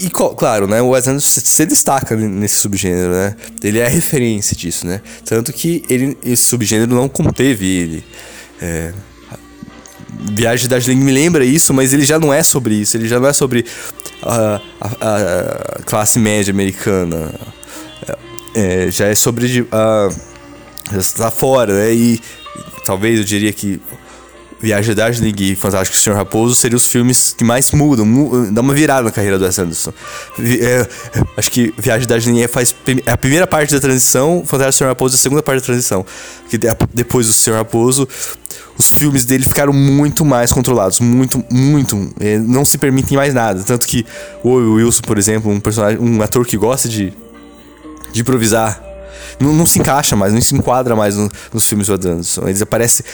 e, 0.04 0.10
claro, 0.10 0.66
né, 0.66 0.82
o 0.82 0.88
Wes 0.88 1.08
Anderson 1.08 1.40
se 1.40 1.66
destaca 1.66 2.14
nesse 2.16 2.56
subgênero, 2.56 3.12
né? 3.12 3.36
Ele 3.62 3.78
é 3.78 3.86
a 3.86 3.88
referência 3.88 4.56
disso, 4.56 4.86
né? 4.86 5.00
Tanto 5.24 5.52
que 5.52 5.82
ele, 5.88 6.16
esse 6.22 6.42
subgênero 6.42 6.94
não 6.94 7.08
conteve 7.08 7.66
ele. 7.66 8.04
É, 8.60 8.92
Viagem 10.32 10.64
de 10.64 10.68
Darjeeling 10.68 11.00
me 11.00 11.12
lembra 11.12 11.44
isso, 11.44 11.74
mas 11.74 11.92
ele 11.92 12.04
já 12.04 12.18
não 12.18 12.32
é 12.32 12.42
sobre 12.42 12.74
isso. 12.74 12.96
Ele 12.96 13.06
já 13.06 13.20
não 13.20 13.28
é 13.28 13.32
sobre 13.32 13.64
a, 14.22 14.60
a, 14.80 14.86
a 15.78 15.82
classe 15.82 16.18
média 16.18 16.52
americana. 16.52 17.34
É, 18.54 18.86
é 18.86 18.90
já 18.90 19.06
é 19.06 19.14
sobre 19.14 19.66
a, 19.70 20.08
está 20.96 21.30
fora, 21.30 21.72
né? 21.72 21.92
E 21.92 22.20
talvez 22.84 23.18
eu 23.18 23.24
diria 23.24 23.52
que 23.52 23.80
Viagem 24.60 24.90
de 24.90 24.94
Darjeeling 24.94 25.34
e 25.38 25.54
Fantástico 25.54 25.96
Senhor 25.96 26.16
Raposo 26.16 26.54
seriam 26.54 26.76
os 26.76 26.86
filmes 26.86 27.34
que 27.36 27.44
mais 27.44 27.70
mudam, 27.72 28.06
mu 28.06 28.50
dá 28.50 28.62
uma 28.62 28.72
virada 28.72 29.02
na 29.02 29.10
carreira 29.10 29.38
do 29.38 29.44
Wes 29.44 29.58
Anderson. 29.58 29.92
É, 30.38 30.88
acho 31.36 31.50
que 31.50 31.74
Viagem 31.76 32.02
de 32.02 32.08
Darjeeling 32.08 32.40
é, 32.42 32.48
faz 32.48 32.74
é 33.06 33.10
a 33.10 33.18
primeira 33.18 33.46
parte 33.46 33.74
da 33.74 33.80
transição, 33.80 34.42
Fantástico 34.46 34.78
Senhor 34.78 34.90
Raposo 34.90 35.14
é 35.14 35.18
a 35.18 35.20
segunda 35.20 35.42
parte 35.42 35.60
da 35.60 35.66
transição. 35.66 36.06
Porque 36.40 36.58
depois 36.94 37.26
do 37.26 37.32
Senhor 37.32 37.56
Raposo, 37.56 38.08
os 38.78 38.90
filmes 38.90 39.24
dele 39.24 39.44
ficaram 39.44 39.72
muito 39.72 40.24
mais 40.24 40.52
controlados, 40.52 41.00
muito, 41.00 41.44
muito. 41.50 42.12
É, 42.18 42.38
não 42.38 42.64
se 42.64 42.78
permitem 42.78 43.16
mais 43.16 43.34
nada. 43.34 43.62
Tanto 43.62 43.86
que 43.86 44.06
o 44.42 44.74
Wilson, 44.74 45.02
por 45.02 45.18
exemplo, 45.18 45.50
um 45.50 45.60
personagem, 45.60 46.00
um 46.00 46.22
ator 46.22 46.46
que 46.46 46.56
gosta 46.56 46.88
de, 46.88 47.12
de 48.12 48.20
improvisar 48.20 48.82
não, 49.40 49.52
não 49.52 49.66
se 49.66 49.78
encaixa 49.78 50.16
mais, 50.16 50.32
não 50.32 50.40
se 50.40 50.54
enquadra 50.54 50.96
mais 50.96 51.16
no, 51.16 51.30
nos 51.52 51.66
filmes 51.66 51.86
do 51.86 51.94
Anderson. 51.94 52.48
Eles 52.48 52.62
aparecem 52.62 53.04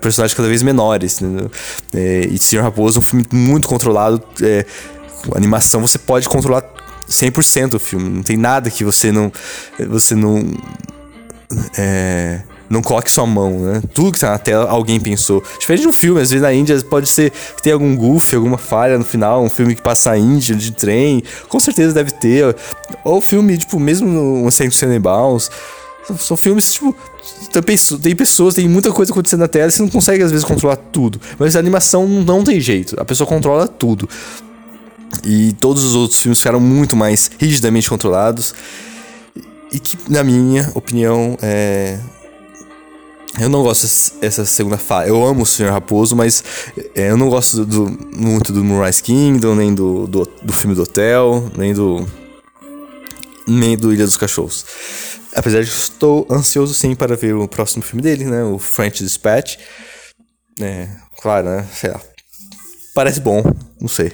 personagens 0.00 0.34
cada 0.34 0.48
vez 0.48 0.62
menores. 0.62 1.20
É, 1.92 2.26
e 2.30 2.38
Senhor 2.38 2.62
Raposo 2.62 2.98
é 2.98 3.00
um 3.00 3.04
filme 3.04 3.26
muito 3.32 3.68
controlado. 3.68 4.22
É, 4.42 4.64
animação 5.34 5.80
você 5.80 5.98
pode 5.98 6.28
controlar 6.28 6.64
100% 7.08 7.74
o 7.74 7.78
filme. 7.78 8.08
Não 8.08 8.22
tem 8.22 8.36
nada 8.36 8.70
que 8.70 8.84
você 8.84 9.12
não. 9.12 9.32
Você 9.88 10.14
não. 10.14 10.44
É, 11.78 12.42
não 12.68 12.82
coloque 12.82 13.10
sua 13.10 13.26
mão, 13.26 13.58
né? 13.58 13.82
Tudo 13.92 14.12
que 14.12 14.18
tá 14.18 14.30
na 14.30 14.38
tela, 14.38 14.68
alguém 14.70 14.98
pensou. 14.98 15.42
Diferente 15.58 15.82
de 15.82 15.88
um 15.88 15.92
filme, 15.92 16.20
às 16.20 16.30
vezes 16.30 16.42
na 16.42 16.52
Índia 16.52 16.80
pode 16.82 17.08
ser 17.08 17.30
que 17.30 17.62
tenha 17.62 17.74
algum 17.74 17.94
goof, 17.94 18.34
alguma 18.34 18.58
falha 18.58 18.98
no 18.98 19.04
final, 19.04 19.42
um 19.42 19.50
filme 19.50 19.74
que 19.74 19.82
passa 19.82 20.12
a 20.12 20.18
Índia 20.18 20.54
de 20.54 20.72
trem, 20.72 21.22
com 21.48 21.60
certeza 21.60 21.92
deve 21.92 22.10
ter. 22.12 22.56
Ou 23.04 23.20
filme, 23.20 23.58
tipo, 23.58 23.78
mesmo 23.78 24.08
no 24.08 24.50
Centro 24.50 24.76
Cinebounce. 24.76 25.50
São 26.18 26.36
filmes, 26.36 26.74
tipo, 26.74 26.94
tem 28.02 28.14
pessoas, 28.14 28.54
tem 28.54 28.68
muita 28.68 28.92
coisa 28.92 29.10
acontecendo 29.10 29.40
na 29.40 29.48
tela 29.48 29.68
e 29.68 29.70
você 29.70 29.80
não 29.80 29.88
consegue 29.88 30.22
às 30.22 30.30
vezes 30.30 30.44
controlar 30.44 30.76
tudo. 30.76 31.18
Mas 31.38 31.56
a 31.56 31.58
animação 31.58 32.06
não 32.06 32.44
tem 32.44 32.60
jeito, 32.60 33.00
a 33.00 33.04
pessoa 33.04 33.26
controla 33.26 33.66
tudo. 33.66 34.08
E 35.24 35.52
todos 35.54 35.82
os 35.84 35.94
outros 35.94 36.20
filmes 36.20 36.38
ficaram 36.38 36.60
muito 36.60 36.96
mais 36.96 37.30
rigidamente 37.38 37.88
controlados. 37.88 38.54
E 39.72 39.78
que, 39.78 39.96
na 40.08 40.22
minha 40.22 40.70
opinião, 40.74 41.38
é, 41.40 41.98
eu 43.40 43.48
não 43.48 43.62
gosto 43.62 44.20
dessa 44.20 44.44
segunda 44.44 44.78
fase. 44.78 45.10
Eu 45.10 45.24
amo 45.24 45.42
o 45.42 45.46
Senhor 45.46 45.72
Raposo, 45.72 46.14
mas 46.14 46.44
é, 46.94 47.10
eu 47.10 47.16
não 47.16 47.28
gosto 47.28 47.64
do, 47.64 47.90
muito 48.16 48.52
do 48.52 48.62
Moonrise 48.62 49.02
Kingdom, 49.02 49.54
nem 49.56 49.74
do, 49.74 50.06
do, 50.06 50.24
do, 50.24 50.52
filme 50.52 50.74
do 50.74 50.82
Hotel, 50.82 51.50
nem 51.56 51.74
do. 51.74 52.06
nem 53.46 53.76
do 53.76 53.92
Ilha 53.92 54.04
dos 54.04 54.16
Cachorros. 54.16 54.64
Apesar 55.34 55.62
de 55.62 55.70
que 55.70 55.76
estou 55.76 56.26
ansioso 56.30 56.72
sim 56.72 56.94
para 56.94 57.16
ver 57.16 57.34
o 57.34 57.48
próximo 57.48 57.82
filme 57.82 58.02
dele, 58.02 58.24
né? 58.24 58.44
O 58.44 58.58
French 58.58 59.02
Dispatch. 59.02 59.56
É, 60.60 60.88
claro, 61.20 61.48
né? 61.48 61.66
Sei 61.72 61.90
lá. 61.90 62.00
Parece 62.94 63.18
bom, 63.18 63.42
não 63.80 63.88
sei. 63.88 64.12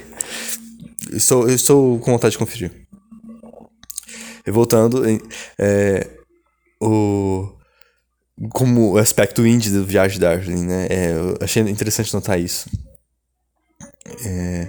Estou, 1.11 1.47
estou 1.47 1.99
com 1.99 2.11
vontade 2.11 2.31
de 2.31 2.39
conferir. 2.39 2.71
E 4.45 4.49
voltando, 4.49 5.03
é, 5.59 6.09
o 6.81 7.60
como 8.49 8.93
o 8.93 8.97
aspecto 8.97 9.45
indie 9.45 9.69
do 9.69 9.85
Viagem 9.85 10.15
de 10.15 10.21
Darjeeling, 10.21 10.65
né? 10.65 10.87
É, 10.89 11.11
eu 11.11 11.37
achei 11.41 11.61
interessante 11.63 12.13
notar 12.13 12.39
isso. 12.39 12.69
É, 14.25 14.67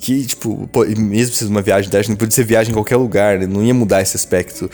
que, 0.00 0.26
tipo, 0.26 0.68
pô, 0.68 0.84
mesmo 0.84 1.34
sendo 1.34 1.50
uma 1.50 1.62
viagem 1.62 1.84
de 1.84 1.92
Darjeeling, 1.92 2.16
podia 2.16 2.34
ser 2.34 2.44
viagem 2.44 2.70
em 2.70 2.74
qualquer 2.74 2.96
lugar, 2.96 3.38
né? 3.38 3.46
Não 3.46 3.62
ia 3.62 3.74
mudar 3.74 4.02
esse 4.02 4.16
aspecto 4.16 4.70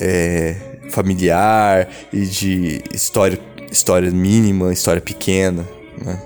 é, 0.00 0.54
familiar 0.90 1.88
e 2.12 2.26
de 2.26 2.82
história, 2.94 3.38
história 3.70 4.10
mínima, 4.10 4.72
história 4.72 5.00
pequena, 5.00 5.66
né? 6.00 6.22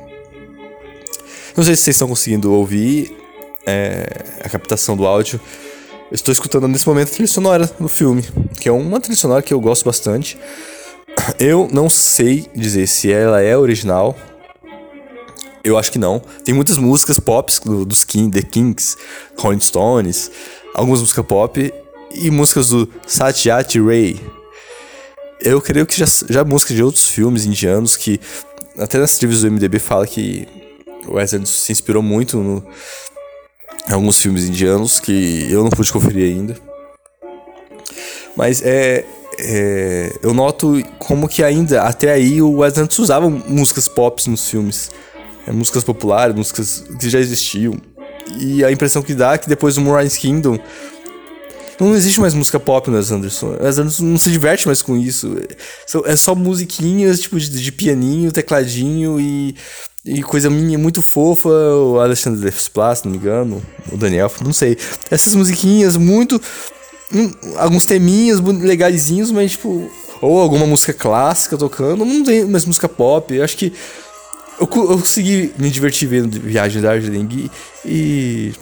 Não 1.56 1.62
sei 1.64 1.76
se 1.76 1.82
vocês 1.82 1.96
estão 1.96 2.08
conseguindo 2.08 2.52
ouvir 2.52 3.14
é, 3.66 4.06
a 4.42 4.48
captação 4.48 4.96
do 4.96 5.06
áudio. 5.06 5.40
Eu 6.10 6.14
estou 6.14 6.32
escutando 6.32 6.66
nesse 6.68 6.86
momento 6.86 7.08
a 7.08 7.12
trilha 7.12 7.26
sonora 7.28 7.66
do 7.78 7.88
filme, 7.88 8.24
que 8.60 8.68
é 8.68 8.72
uma 8.72 9.00
trilha 9.00 9.18
sonora 9.18 9.42
que 9.42 9.52
eu 9.52 9.60
gosto 9.60 9.84
bastante. 9.84 10.38
Eu 11.38 11.68
não 11.72 11.88
sei 11.88 12.46
dizer 12.54 12.86
se 12.86 13.12
ela 13.12 13.40
é 13.40 13.56
original. 13.56 14.16
Eu 15.64 15.78
acho 15.78 15.92
que 15.92 15.98
não. 15.98 16.20
Tem 16.44 16.54
muitas 16.54 16.76
músicas 16.76 17.18
pop 17.20 17.52
do, 17.64 17.84
dos 17.84 18.04
King, 18.04 18.30
The 18.30 18.46
Kings, 18.46 18.96
Rolling 19.38 19.60
Stones, 19.60 20.30
algumas 20.74 21.00
músicas 21.00 21.24
pop 21.24 21.72
e 22.14 22.30
músicas 22.30 22.70
do 22.70 22.88
Satyajit 23.06 23.80
Ray. 23.80 24.20
Eu 25.40 25.60
creio 25.60 25.86
que 25.86 25.96
já, 25.96 26.06
já 26.28 26.44
músicas 26.44 26.76
de 26.76 26.82
outros 26.82 27.08
filmes 27.08 27.44
indianos 27.44 27.96
que 27.96 28.20
até 28.78 28.98
nessa 28.98 29.18
divisão 29.20 29.50
do 29.50 29.54
MDB 29.54 29.78
fala 29.78 30.06
que 30.06 30.46
o 31.06 31.14
Wes 31.14 31.34
Anderson 31.34 31.52
se 31.52 31.72
inspirou 31.72 32.02
muito 32.02 32.38
no, 32.38 32.64
em 33.88 33.92
alguns 33.92 34.20
filmes 34.20 34.44
indianos 34.44 35.00
que 35.00 35.48
eu 35.50 35.62
não 35.62 35.70
pude 35.70 35.92
conferir 35.92 36.32
ainda. 36.32 36.56
Mas 38.36 38.62
é, 38.62 39.04
é, 39.44 40.12
eu 40.22 40.32
noto 40.32 40.82
como 40.98 41.28
que 41.28 41.42
ainda, 41.42 41.82
até 41.82 42.12
aí, 42.12 42.40
o 42.40 42.58
Wes 42.58 42.78
Anderson 42.78 43.02
usava 43.02 43.28
músicas 43.28 43.88
pop 43.88 44.28
nos 44.30 44.48
filmes. 44.48 44.90
É, 45.46 45.50
músicas 45.50 45.82
populares, 45.82 46.34
músicas 46.34 46.84
que 46.98 47.10
já 47.10 47.18
existiam. 47.18 47.74
E 48.38 48.64
a 48.64 48.70
impressão 48.70 49.02
que 49.02 49.14
dá 49.14 49.34
é 49.34 49.38
que 49.38 49.48
depois 49.48 49.74
do 49.74 49.80
Moonrise 49.80 50.18
Kingdom 50.18 50.58
não 51.80 51.96
existe 51.96 52.20
mais 52.20 52.32
música 52.32 52.60
pop 52.60 52.88
no 52.88 52.96
Wes 52.96 53.10
Anderson. 53.10 53.56
O 53.60 53.64
Wes 53.64 53.78
Anderson 53.78 54.04
não 54.04 54.18
se 54.18 54.30
diverte 54.30 54.66
mais 54.66 54.80
com 54.80 54.96
isso. 54.96 55.36
É 56.04 56.14
só 56.14 56.34
musiquinhas, 56.34 57.20
tipo, 57.20 57.38
de, 57.40 57.50
de 57.50 57.72
pianinho, 57.72 58.30
tecladinho 58.30 59.18
e, 59.18 59.56
e 60.04 60.22
coisa 60.22 60.48
minha 60.48 60.78
muito 60.78 61.02
fofa. 61.02 61.48
O 61.48 61.98
Alexandre 61.98 62.40
Desplat, 62.48 62.98
se 62.98 63.04
não 63.04 63.12
me 63.12 63.18
engano. 63.18 63.60
O 63.90 63.96
Daniel, 63.96 64.30
não 64.44 64.52
sei. 64.52 64.78
Essas 65.10 65.34
musiquinhas 65.34 65.96
muito 65.96 66.40
alguns 67.56 67.84
teminhas 67.84 68.40
legaisinhos, 68.40 69.30
mas 69.30 69.52
tipo. 69.52 69.90
Ou 70.20 70.40
alguma 70.40 70.66
música 70.66 70.92
clássica 70.92 71.56
tocando, 71.56 72.04
não 72.04 72.22
tem 72.22 72.44
mais 72.44 72.64
música 72.64 72.88
pop. 72.88 73.34
Eu 73.34 73.42
acho 73.42 73.56
que 73.56 73.72
eu, 74.60 74.68
eu 74.90 74.98
consegui 74.98 75.52
me 75.58 75.68
divertir 75.68 76.08
vendo 76.08 76.40
Viagem 76.40 76.80
da 76.80 76.90
Darjeeling 76.90 77.50
e, 77.84 78.52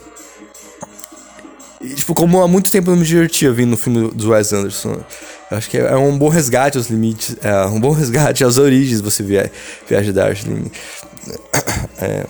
e, 1.83 1.95
tipo, 1.95 2.14
como 2.14 2.40
há 2.42 2.49
muito 2.49 2.71
tempo 2.71 2.90
eu 2.90 2.92
não 2.92 3.00
me 3.00 3.07
divertia 3.07 3.52
vendo 3.52 3.71
no 3.71 3.76
filme 3.76 4.11
do 4.11 4.30
Wes 4.30 4.52
Anderson. 4.52 5.00
Eu 5.50 5.57
acho 5.57 5.69
que 5.69 5.76
é, 5.76 5.92
é 5.92 5.97
um 5.97 6.16
bom 6.16 6.28
resgate 6.28 6.78
aos 6.78 6.88
limites, 6.88 7.37
é 7.42 7.66
um 7.66 7.78
bom 7.80 7.90
resgate 7.90 8.42
às 8.45 8.57
origens 8.57 9.00
você 9.00 9.23
via 9.23 9.52
Viagem 9.88 10.12
da 10.12 10.25
Darjeeling. 10.25 10.71
É, 11.99 12.25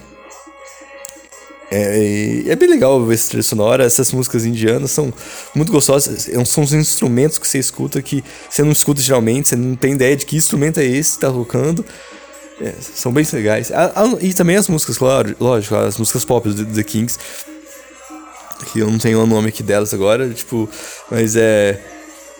é, 1.71 2.43
é 2.49 2.57
bem 2.57 2.69
legal 2.69 3.05
ver 3.05 3.15
essa 3.15 3.29
trilha 3.29 3.43
sonora. 3.43 3.85
Essas 3.85 4.13
músicas 4.13 4.45
indianas 4.45 4.91
são 4.91 5.13
muito 5.55 5.71
gostosas. 5.71 6.29
É 6.29 6.45
são 6.45 6.65
os 6.65 6.73
instrumentos 6.73 7.39
que 7.39 7.47
você 7.47 7.59
escuta 7.59 8.03
que 8.03 8.25
você 8.49 8.63
não 8.63 8.73
escuta 8.73 9.01
geralmente, 9.01 9.51
você 9.51 9.57
não 9.57 9.77
tem 9.77 9.93
ideia 9.93 10.17
de 10.17 10.27
que 10.27 10.37
instrumento 10.37 10.81
é 10.81 10.85
esse 10.85 11.15
que 11.15 11.21
tá 11.21 11.31
tocando. 11.31 11.85
É, 12.61 12.75
são 12.81 13.13
bem 13.13 13.25
legais. 13.33 13.71
e 14.21 14.35
também 14.35 14.57
as 14.57 14.69
músicas, 14.69 14.99
claro, 14.99 15.35
lógico, 15.41 15.77
as 15.77 15.97
músicas 15.97 16.25
pop 16.25 16.49
do 16.49 16.67
The 16.67 16.83
Kings. 16.83 17.19
Que 18.73 18.81
eu 18.81 18.91
não 18.91 18.99
tenho 18.99 19.23
o 19.23 19.27
nome 19.27 19.49
aqui 19.49 19.63
delas 19.63 19.95
agora, 19.95 20.29
tipo, 20.31 20.69
mas 21.11 21.37
é. 21.37 21.81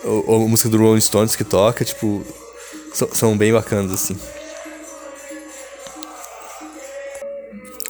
A, 0.03 0.33
a 0.35 0.39
música 0.39 0.69
do 0.69 0.77
Rolling 0.77 1.01
Stones 1.01 1.35
que 1.35 1.43
toca, 1.43 1.85
tipo, 1.85 2.23
são 3.13 3.37
bem 3.37 3.53
bacanas, 3.53 3.91
assim. 3.91 4.17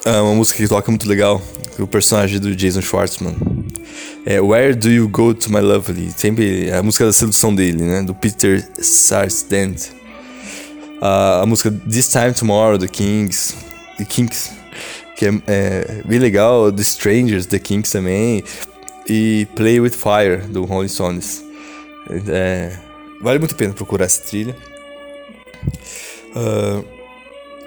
É 0.04 0.20
uma 0.20 0.34
música 0.34 0.58
que 0.58 0.68
toca 0.68 0.90
muito 0.90 1.08
legal, 1.08 1.40
o 1.78 1.86
personagem 1.86 2.40
do 2.40 2.56
Jason 2.56 2.82
Schwartzman. 2.82 3.36
É 4.26 4.42
Where 4.42 4.74
Do 4.74 4.90
You 4.90 5.08
Go 5.08 5.34
To 5.34 5.52
My 5.52 5.60
Lovely? 5.60 6.12
Sempre 6.16 6.72
a 6.72 6.82
música 6.82 7.06
da 7.06 7.14
sedução 7.14 7.54
dele, 7.54 7.84
né? 7.84 8.02
Do 8.02 8.16
Peter 8.16 8.68
Sarsdent. 8.80 9.90
Uh, 11.02 11.42
a 11.42 11.46
música 11.46 11.72
This 11.72 12.08
Time 12.08 12.34
Tomorrow, 12.34 12.80
The 12.80 12.88
Kings. 12.88 13.56
The 13.98 14.06
Kings. 14.06 14.52
Que 15.16 15.28
é, 15.28 15.32
é, 15.46 16.04
bem 16.04 16.18
legal. 16.18 16.72
The 16.72 16.82
Strangers, 16.82 17.46
The 17.46 17.60
Kings 17.60 17.92
também. 17.92 18.44
E 19.08 19.48
Play 19.56 19.80
With 19.80 19.92
Fire, 19.92 20.38
do 20.48 20.66
Rolling 20.66 20.88
Stones. 20.88 21.44
É, 22.28 22.76
vale 23.22 23.38
muito 23.38 23.54
a 23.54 23.58
pena 23.58 23.74
procurar 23.74 24.06
essa 24.06 24.24
trilha. 24.24 24.56
Uh, 26.36 27.01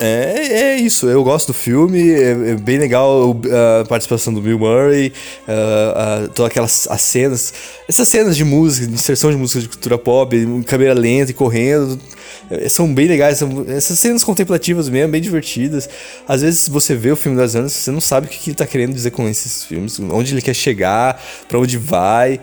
é, 0.04 0.52
é 0.52 0.76
isso, 0.76 1.06
eu 1.08 1.22
gosto 1.24 1.48
do 1.48 1.54
filme, 1.54 2.10
é, 2.10 2.50
é 2.50 2.54
bem 2.54 2.78
legal 2.78 3.36
a 3.80 3.84
participação 3.86 4.32
do 4.32 4.40
Bill 4.40 4.58
Murray, 4.58 5.12
uh, 5.48 6.24
uh, 6.24 6.28
todas 6.28 6.50
aquelas 6.50 6.88
as 6.88 7.00
cenas, 7.00 7.54
essas 7.88 8.08
cenas 8.08 8.36
de 8.36 8.44
música, 8.44 8.86
de 8.86 8.94
inserção 8.94 9.30
de 9.30 9.36
música 9.36 9.60
de 9.60 9.68
cultura 9.68 9.98
pop, 9.98 10.36
câmera 10.66 10.94
lenta 10.94 11.30
e 11.30 11.34
correndo, 11.34 11.98
é, 12.50 12.68
são 12.68 12.92
bem 12.92 13.06
legais, 13.06 13.38
são, 13.38 13.64
essas 13.68 13.98
cenas 13.98 14.22
contemplativas 14.22 14.88
mesmo, 14.88 15.12
bem 15.12 15.20
divertidas. 15.20 15.88
Às 16.28 16.42
vezes 16.42 16.68
você 16.68 16.94
vê 16.94 17.10
o 17.10 17.16
filme 17.16 17.36
das 17.36 17.54
anos, 17.54 17.72
você 17.72 17.90
não 17.90 18.00
sabe 18.00 18.26
o 18.26 18.30
que, 18.30 18.50
ele 18.50 18.56
tá 18.56 18.66
querendo 18.66 18.92
dizer 18.92 19.10
com 19.10 19.28
esses 19.28 19.64
filmes, 19.64 19.98
onde 19.98 20.34
ele 20.34 20.42
quer 20.42 20.54
chegar, 20.54 21.22
para 21.48 21.58
onde 21.58 21.78
vai. 21.78 22.40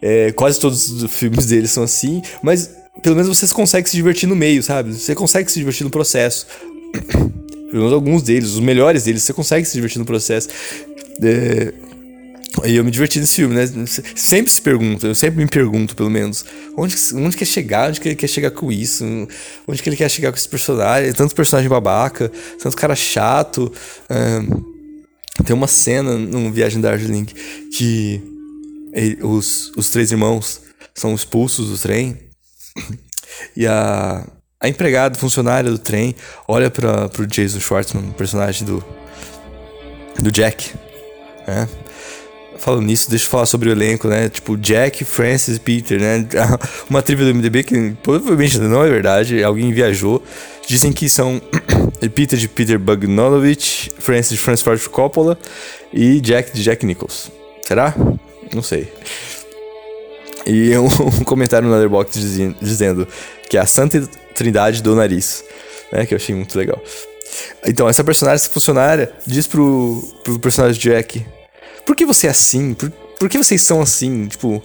É, 0.00 0.30
quase 0.32 0.60
todos 0.60 1.02
os 1.02 1.12
filmes 1.12 1.46
dele 1.46 1.66
são 1.66 1.82
assim, 1.82 2.22
mas 2.40 2.70
pelo 3.02 3.16
menos 3.16 3.28
você 3.28 3.52
consegue 3.52 3.88
se 3.88 3.96
divertir 3.96 4.28
no 4.28 4.36
meio, 4.36 4.62
sabe? 4.62 4.92
Você 4.92 5.14
consegue 5.14 5.50
se 5.50 5.58
divertir 5.58 5.84
no 5.84 5.90
processo. 5.90 6.46
Pelo 6.92 7.82
menos 7.82 7.92
alguns 7.92 8.22
deles, 8.22 8.50
os 8.50 8.60
melhores 8.60 9.04
deles, 9.04 9.22
você 9.22 9.32
consegue 9.32 9.66
se 9.66 9.74
divertir 9.74 9.98
no 9.98 10.04
processo. 10.04 10.48
É... 11.22 11.72
E 12.64 12.74
eu 12.74 12.84
me 12.84 12.90
diverti 12.90 13.20
nesse 13.20 13.36
filme, 13.36 13.54
né? 13.54 13.66
Sempre 14.16 14.50
se 14.50 14.60
pergunta, 14.60 15.06
eu 15.06 15.14
sempre 15.14 15.38
me 15.38 15.46
pergunto, 15.46 15.94
pelo 15.94 16.10
menos, 16.10 16.44
onde, 16.76 16.96
onde 17.14 17.36
quer 17.36 17.44
chegar, 17.44 17.88
onde 17.88 18.00
que 18.00 18.08
ele 18.08 18.16
quer 18.16 18.26
chegar 18.26 18.50
com 18.50 18.72
isso, 18.72 19.04
onde 19.66 19.82
que 19.82 19.88
ele 19.88 19.96
quer 19.96 20.10
chegar 20.10 20.32
com 20.32 20.38
esse 20.38 20.48
personagem, 20.48 21.12
tanto 21.12 21.34
personagem 21.34 21.68
babaca, 21.68 22.32
tanto 22.60 22.76
cara 22.76 22.96
chato. 22.96 23.72
É... 24.08 25.44
Tem 25.44 25.54
uma 25.54 25.68
cena 25.68 26.16
no 26.16 26.50
Viagem 26.50 26.80
da 26.80 26.90
Darjeeling 26.90 27.26
que 27.72 28.20
ele, 28.92 29.18
os, 29.22 29.70
os 29.76 29.90
três 29.90 30.10
irmãos 30.10 30.60
são 30.94 31.14
expulsos 31.14 31.68
do 31.68 31.78
trem 31.78 32.18
e 33.56 33.66
a, 33.66 34.26
a 34.60 34.68
empregada, 34.68 35.16
funcionária 35.16 35.70
do 35.70 35.78
trem, 35.78 36.14
olha 36.46 36.70
para 36.70 37.08
pro 37.08 37.26
Jason 37.26 37.60
Schwartzman, 37.60 38.10
personagem 38.12 38.66
do, 38.66 38.84
do 40.20 40.32
Jack, 40.32 40.74
né? 41.46 41.68
Falando 42.58 42.82
nisso, 42.82 43.08
deixa 43.08 43.24
eu 43.24 43.30
falar 43.30 43.46
sobre 43.46 43.68
o 43.68 43.72
elenco, 43.72 44.08
né? 44.08 44.28
Tipo, 44.28 44.56
Jack, 44.56 45.04
Francis 45.04 45.56
e 45.56 45.60
Peter, 45.60 46.00
né? 46.00 46.26
Uma 46.90 47.00
trivia 47.00 47.24
do 47.24 47.32
MDB 47.32 47.62
que 47.62 47.96
provavelmente 48.02 48.58
não 48.58 48.82
é 48.84 48.88
verdade, 48.88 49.44
alguém 49.44 49.72
viajou. 49.72 50.20
Dizem 50.66 50.92
que 50.92 51.08
são 51.08 51.40
Peter 52.12 52.36
de 52.36 52.48
Peter 52.48 52.76
Bogdanovich, 52.80 53.92
Francis 54.00 54.32
de 54.32 54.38
Francis 54.38 54.62
Ford 54.62 54.84
Coppola 54.88 55.38
e 55.92 56.20
Jack 56.20 56.52
de 56.52 56.64
Jack 56.64 56.84
Nichols. 56.84 57.30
Será? 57.62 57.94
Não 58.52 58.62
sei. 58.62 58.92
E 60.44 60.76
um, 60.76 60.86
um 61.20 61.24
comentário 61.24 61.68
no 61.68 61.74
Letterboxd 61.74 62.56
dizendo 62.60 63.06
que 63.48 63.56
é 63.56 63.60
a 63.60 63.66
Santa 63.66 64.06
Trindade 64.34 64.82
do 64.82 64.94
Nariz, 64.94 65.44
né? 65.92 66.06
Que 66.06 66.14
eu 66.14 66.16
achei 66.16 66.34
muito 66.34 66.56
legal. 66.56 66.82
Então, 67.66 67.88
essa 67.88 68.04
personagem, 68.04 68.36
essa 68.36 68.50
funcionária, 68.50 69.12
diz 69.26 69.46
pro, 69.46 70.02
pro 70.24 70.38
personagem 70.38 70.80
Jack: 70.80 71.24
Por 71.84 71.96
que 71.96 72.06
você 72.06 72.26
é 72.26 72.30
assim? 72.30 72.74
Por, 72.74 72.90
por 72.90 73.28
que 73.28 73.38
vocês 73.38 73.62
são 73.62 73.80
assim? 73.80 74.26
Tipo, 74.26 74.62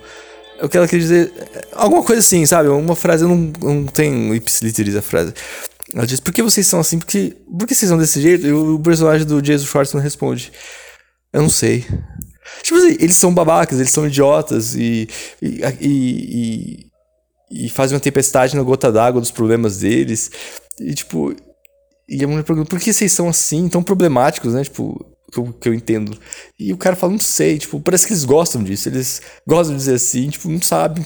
o 0.61 0.69
que 0.69 0.77
ela 0.77 0.87
quer 0.87 0.97
dizer. 0.97 1.31
Alguma 1.73 2.03
coisa 2.03 2.21
assim, 2.21 2.45
sabe? 2.45 2.69
Uma 2.69 2.95
frase, 2.95 3.23
eu 3.23 3.29
não, 3.29 3.51
não 3.61 3.85
tenho 3.85 4.33
ipsiliteris 4.35 4.95
a 4.95 5.01
frase. 5.01 5.33
Ela 5.93 6.05
diz: 6.05 6.19
Por 6.19 6.33
que 6.33 6.41
vocês 6.41 6.65
são 6.67 6.79
assim? 6.79 6.99
Por 6.99 7.07
que, 7.07 7.35
por 7.57 7.67
que 7.67 7.75
vocês 7.75 7.89
são 7.89 7.97
desse 7.97 8.21
jeito? 8.21 8.47
E 8.47 8.51
o, 8.51 8.75
o 8.75 8.79
personagem 8.79 9.25
do 9.25 9.41
Jason 9.41 9.65
Schwartzman 9.65 10.03
responde: 10.03 10.51
Eu 11.31 11.41
não 11.41 11.49
sei. 11.49 11.85
Tipo 12.61 12.77
assim, 12.77 12.97
eles 12.99 13.15
são 13.15 13.33
babacas, 13.33 13.79
eles 13.79 13.91
são 13.91 14.05
idiotas 14.05 14.75
e, 14.75 15.07
e, 15.41 15.61
e, 15.81 16.85
e 17.51 17.69
fazem 17.69 17.95
uma 17.95 18.01
tempestade 18.01 18.55
na 18.55 18.63
gota 18.63 18.91
d'água 18.91 19.21
dos 19.21 19.31
problemas 19.31 19.79
deles. 19.79 20.31
E, 20.79 20.93
tipo, 20.93 21.35
e 22.07 22.23
a 22.23 22.27
mulher 22.27 22.43
pergunta, 22.43 22.69
por 22.69 22.79
que 22.79 22.91
vocês 22.91 23.11
são 23.11 23.29
assim, 23.29 23.69
tão 23.69 23.83
problemáticos, 23.83 24.53
né? 24.53 24.63
Tipo, 24.63 25.05
que 25.31 25.39
eu, 25.39 25.53
que 25.53 25.69
eu 25.69 25.73
entendo. 25.73 26.17
E 26.59 26.71
o 26.71 26.77
cara 26.77 26.95
fala, 26.95 27.13
não 27.13 27.19
sei, 27.19 27.57
tipo, 27.57 27.79
parece 27.79 28.05
que 28.05 28.13
eles 28.13 28.25
gostam 28.25 28.63
disso. 28.63 28.89
Eles 28.89 29.21
gostam 29.47 29.75
de 29.75 29.79
dizer 29.79 29.95
assim, 29.95 30.29
tipo, 30.29 30.47
não 30.49 30.61
sabem, 30.61 31.05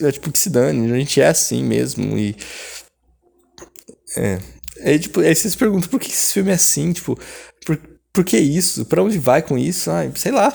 é, 0.00 0.12
tipo, 0.12 0.32
que 0.32 0.38
se 0.38 0.50
dane. 0.50 0.90
A 0.90 0.98
gente 0.98 1.20
é 1.20 1.28
assim 1.28 1.62
mesmo. 1.62 2.18
E. 2.18 2.36
É. 4.16 4.38
Aí, 4.82 4.98
tipo, 4.98 5.20
aí 5.20 5.34
perguntam, 5.58 5.88
por 5.88 6.00
que 6.00 6.08
esse 6.08 6.34
filme 6.34 6.50
é 6.50 6.54
assim? 6.54 6.92
Tipo, 6.92 7.18
por, 7.64 7.80
por 8.12 8.24
que 8.24 8.38
isso? 8.38 8.84
Pra 8.84 9.02
onde 9.02 9.18
vai 9.18 9.42
com 9.42 9.58
isso? 9.58 9.90
Ah, 9.90 10.10
sei 10.14 10.32
lá. 10.32 10.50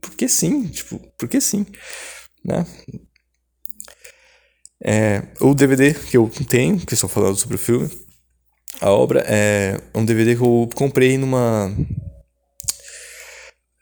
Por 0.00 0.14
que 0.14 0.28
sim? 0.28 0.66
Tipo, 0.68 0.98
por 1.18 1.28
que 1.28 1.40
sim? 1.40 1.66
Né? 2.44 2.66
É, 4.82 5.22
o 5.40 5.54
DVD 5.54 5.92
que 5.92 6.16
eu 6.16 6.30
tenho, 6.48 6.78
que 6.78 6.94
estou 6.94 7.08
falando 7.08 7.36
sobre 7.36 7.56
o 7.56 7.58
filme, 7.58 7.90
a 8.80 8.90
obra, 8.90 9.24
é 9.26 9.80
um 9.94 10.04
DVD 10.04 10.36
que 10.36 10.42
eu 10.42 10.68
comprei 10.74 11.18
numa. 11.18 11.74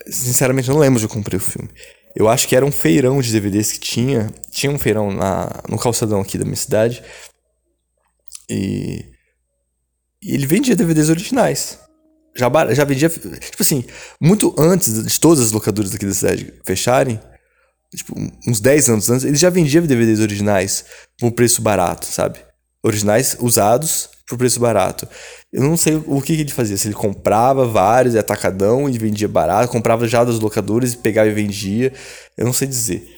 Sinceramente, 0.06 0.68
eu 0.68 0.74
não 0.74 0.80
lembro 0.80 0.98
de 0.98 1.04
eu 1.04 1.10
comprei 1.10 1.36
o 1.36 1.42
filme. 1.42 1.68
Eu 2.14 2.28
acho 2.28 2.48
que 2.48 2.56
era 2.56 2.64
um 2.64 2.72
feirão 2.72 3.20
de 3.20 3.30
DVDs 3.30 3.72
que 3.72 3.80
tinha. 3.80 4.32
Tinha 4.50 4.72
um 4.72 4.78
feirão 4.78 5.12
na, 5.12 5.62
no 5.68 5.78
calçadão 5.78 6.20
aqui 6.20 6.38
da 6.38 6.44
minha 6.44 6.56
cidade. 6.56 7.02
E. 8.48 9.04
E 10.22 10.34
ele 10.34 10.46
vendia 10.46 10.74
DVDs 10.74 11.10
originais. 11.10 11.78
Já, 12.34 12.50
já 12.72 12.84
vendia. 12.84 13.10
Tipo 13.10 13.62
assim, 13.62 13.84
muito 14.18 14.54
antes 14.58 15.04
de 15.04 15.20
todas 15.20 15.44
as 15.44 15.52
locadoras 15.52 15.94
aqui 15.94 16.06
da 16.06 16.14
cidade 16.14 16.54
fecharem 16.64 17.20
tipo, 17.94 18.14
uns 18.46 18.60
10 18.60 18.88
anos 18.90 19.10
antes, 19.10 19.24
ele 19.24 19.36
já 19.36 19.50
vendia 19.50 19.80
DVDs 19.80 20.20
originais 20.20 20.84
por 21.18 21.32
preço 21.32 21.62
barato, 21.62 22.06
sabe? 22.06 22.38
Originais 22.82 23.36
usados 23.40 24.08
por 24.28 24.36
preço 24.36 24.58
barato. 24.58 25.08
Eu 25.52 25.62
não 25.62 25.76
sei 25.76 25.94
o 25.94 26.20
que, 26.20 26.32
ele 26.32 26.50
fazia, 26.50 26.76
se 26.76 26.88
ele 26.88 26.94
comprava 26.94 27.66
vários, 27.66 28.14
é 28.14 28.18
atacadão 28.18 28.88
e 28.88 28.98
vendia 28.98 29.28
barato, 29.28 29.70
comprava 29.70 30.08
já 30.08 30.24
das 30.24 30.38
locadoras 30.38 30.92
e 30.92 30.98
pegava 30.98 31.28
e 31.28 31.32
vendia, 31.32 31.92
eu 32.36 32.44
não 32.44 32.52
sei 32.52 32.66
dizer. 32.66 33.16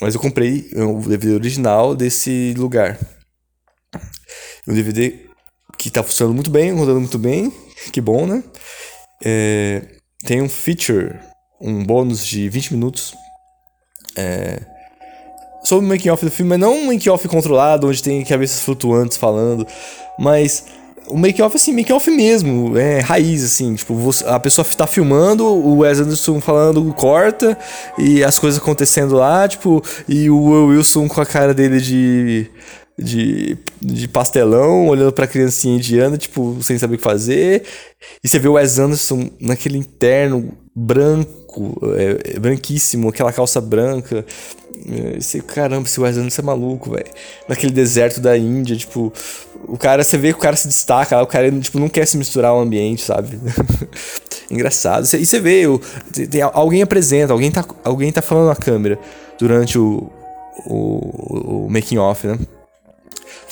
Mas 0.00 0.14
eu 0.14 0.20
comprei 0.20 0.70
o 0.74 1.00
DVD 1.08 1.34
original 1.34 1.94
desse 1.94 2.54
lugar. 2.56 2.98
Um 4.66 4.74
DVD 4.74 5.26
que 5.78 5.90
tá 5.90 6.02
funcionando 6.02 6.34
muito 6.34 6.50
bem, 6.50 6.72
rodando 6.72 7.00
muito 7.00 7.18
bem, 7.18 7.52
que 7.92 8.00
bom, 8.00 8.26
né? 8.26 8.42
É, 9.24 9.82
tem 10.24 10.42
um 10.42 10.48
feature, 10.48 11.18
um 11.60 11.84
bônus 11.84 12.26
de 12.26 12.48
20 12.48 12.74
minutos 12.74 13.14
é, 14.16 14.60
sobre 15.62 15.86
o 15.86 15.88
making 15.88 16.10
off 16.10 16.24
do 16.24 16.30
filme, 16.30 16.50
mas 16.50 16.60
não 16.60 16.74
um 16.74 16.86
making 16.86 17.10
off 17.10 17.26
controlado, 17.28 17.88
onde 17.88 18.02
tem 18.02 18.24
cabeças 18.24 18.60
flutuantes 18.60 19.16
falando, 19.16 19.66
mas 20.18 20.64
o 21.08 21.18
make 21.18 21.40
off 21.42 21.56
assim, 21.56 21.72
make 21.72 21.92
off 21.92 22.10
mesmo, 22.10 22.76
é 22.78 23.00
raiz 23.00 23.44
assim, 23.44 23.74
tipo, 23.74 23.94
você, 23.94 24.24
a 24.26 24.38
pessoa 24.40 24.64
tá 24.64 24.86
filmando, 24.86 25.44
o 25.44 25.78
Wes 25.78 26.00
Anderson 26.00 26.40
falando 26.40 26.92
corta 26.94 27.58
e 27.98 28.24
as 28.24 28.38
coisas 28.38 28.60
acontecendo 28.60 29.14
lá, 29.14 29.46
tipo, 29.46 29.82
e 30.08 30.30
o 30.30 30.42
Will 30.42 30.66
Wilson 30.68 31.08
com 31.08 31.20
a 31.20 31.26
cara 31.26 31.52
dele 31.52 31.80
de 31.80 32.50
de, 32.96 33.58
de 33.82 34.08
pastelão, 34.08 34.86
olhando 34.86 35.12
pra 35.12 35.26
criancinha 35.26 35.76
indiana, 35.76 36.16
tipo, 36.16 36.58
sem 36.62 36.78
saber 36.78 36.94
o 36.94 36.98
que 36.98 37.04
fazer. 37.04 37.64
E 38.22 38.28
você 38.28 38.38
vê 38.38 38.48
o 38.48 38.52
Wes 38.52 38.78
Anderson 38.78 39.28
naquele 39.40 39.78
interno 39.78 40.56
branco, 40.74 41.43
é, 41.96 42.34
é, 42.34 42.38
branquíssimo, 42.38 43.08
aquela 43.08 43.32
calça 43.32 43.60
branca. 43.60 44.24
É, 44.86 45.20
você, 45.20 45.40
caramba, 45.40 45.86
esse 45.86 46.00
Wes 46.00 46.16
Anderson 46.16 46.42
é 46.42 46.44
maluco, 46.44 46.90
velho. 46.90 47.06
Naquele 47.48 47.72
deserto 47.72 48.20
da 48.20 48.36
Índia, 48.36 48.76
tipo, 48.76 49.12
o 49.66 49.78
cara, 49.78 50.04
você 50.04 50.18
vê 50.18 50.32
que 50.32 50.38
o 50.38 50.42
cara 50.42 50.56
se 50.56 50.68
destaca, 50.68 51.20
o 51.22 51.26
cara, 51.26 51.50
tipo, 51.60 51.78
não 51.78 51.88
quer 51.88 52.06
se 52.06 52.16
misturar 52.16 52.50
ao 52.50 52.60
ambiente, 52.60 53.02
sabe? 53.02 53.38
Engraçado. 54.50 55.04
E 55.04 55.24
você 55.24 55.40
vê, 55.40 55.66
o, 55.66 55.80
tem, 56.30 56.42
alguém 56.42 56.82
apresenta, 56.82 57.32
alguém 57.32 57.50
tá, 57.50 57.64
alguém 57.82 58.12
tá 58.12 58.20
falando 58.20 58.48
na 58.48 58.56
câmera 58.56 58.98
durante 59.38 59.78
o, 59.78 60.10
o, 60.66 61.64
o 61.64 61.70
making 61.70 61.98
off, 61.98 62.26
né? 62.26 62.38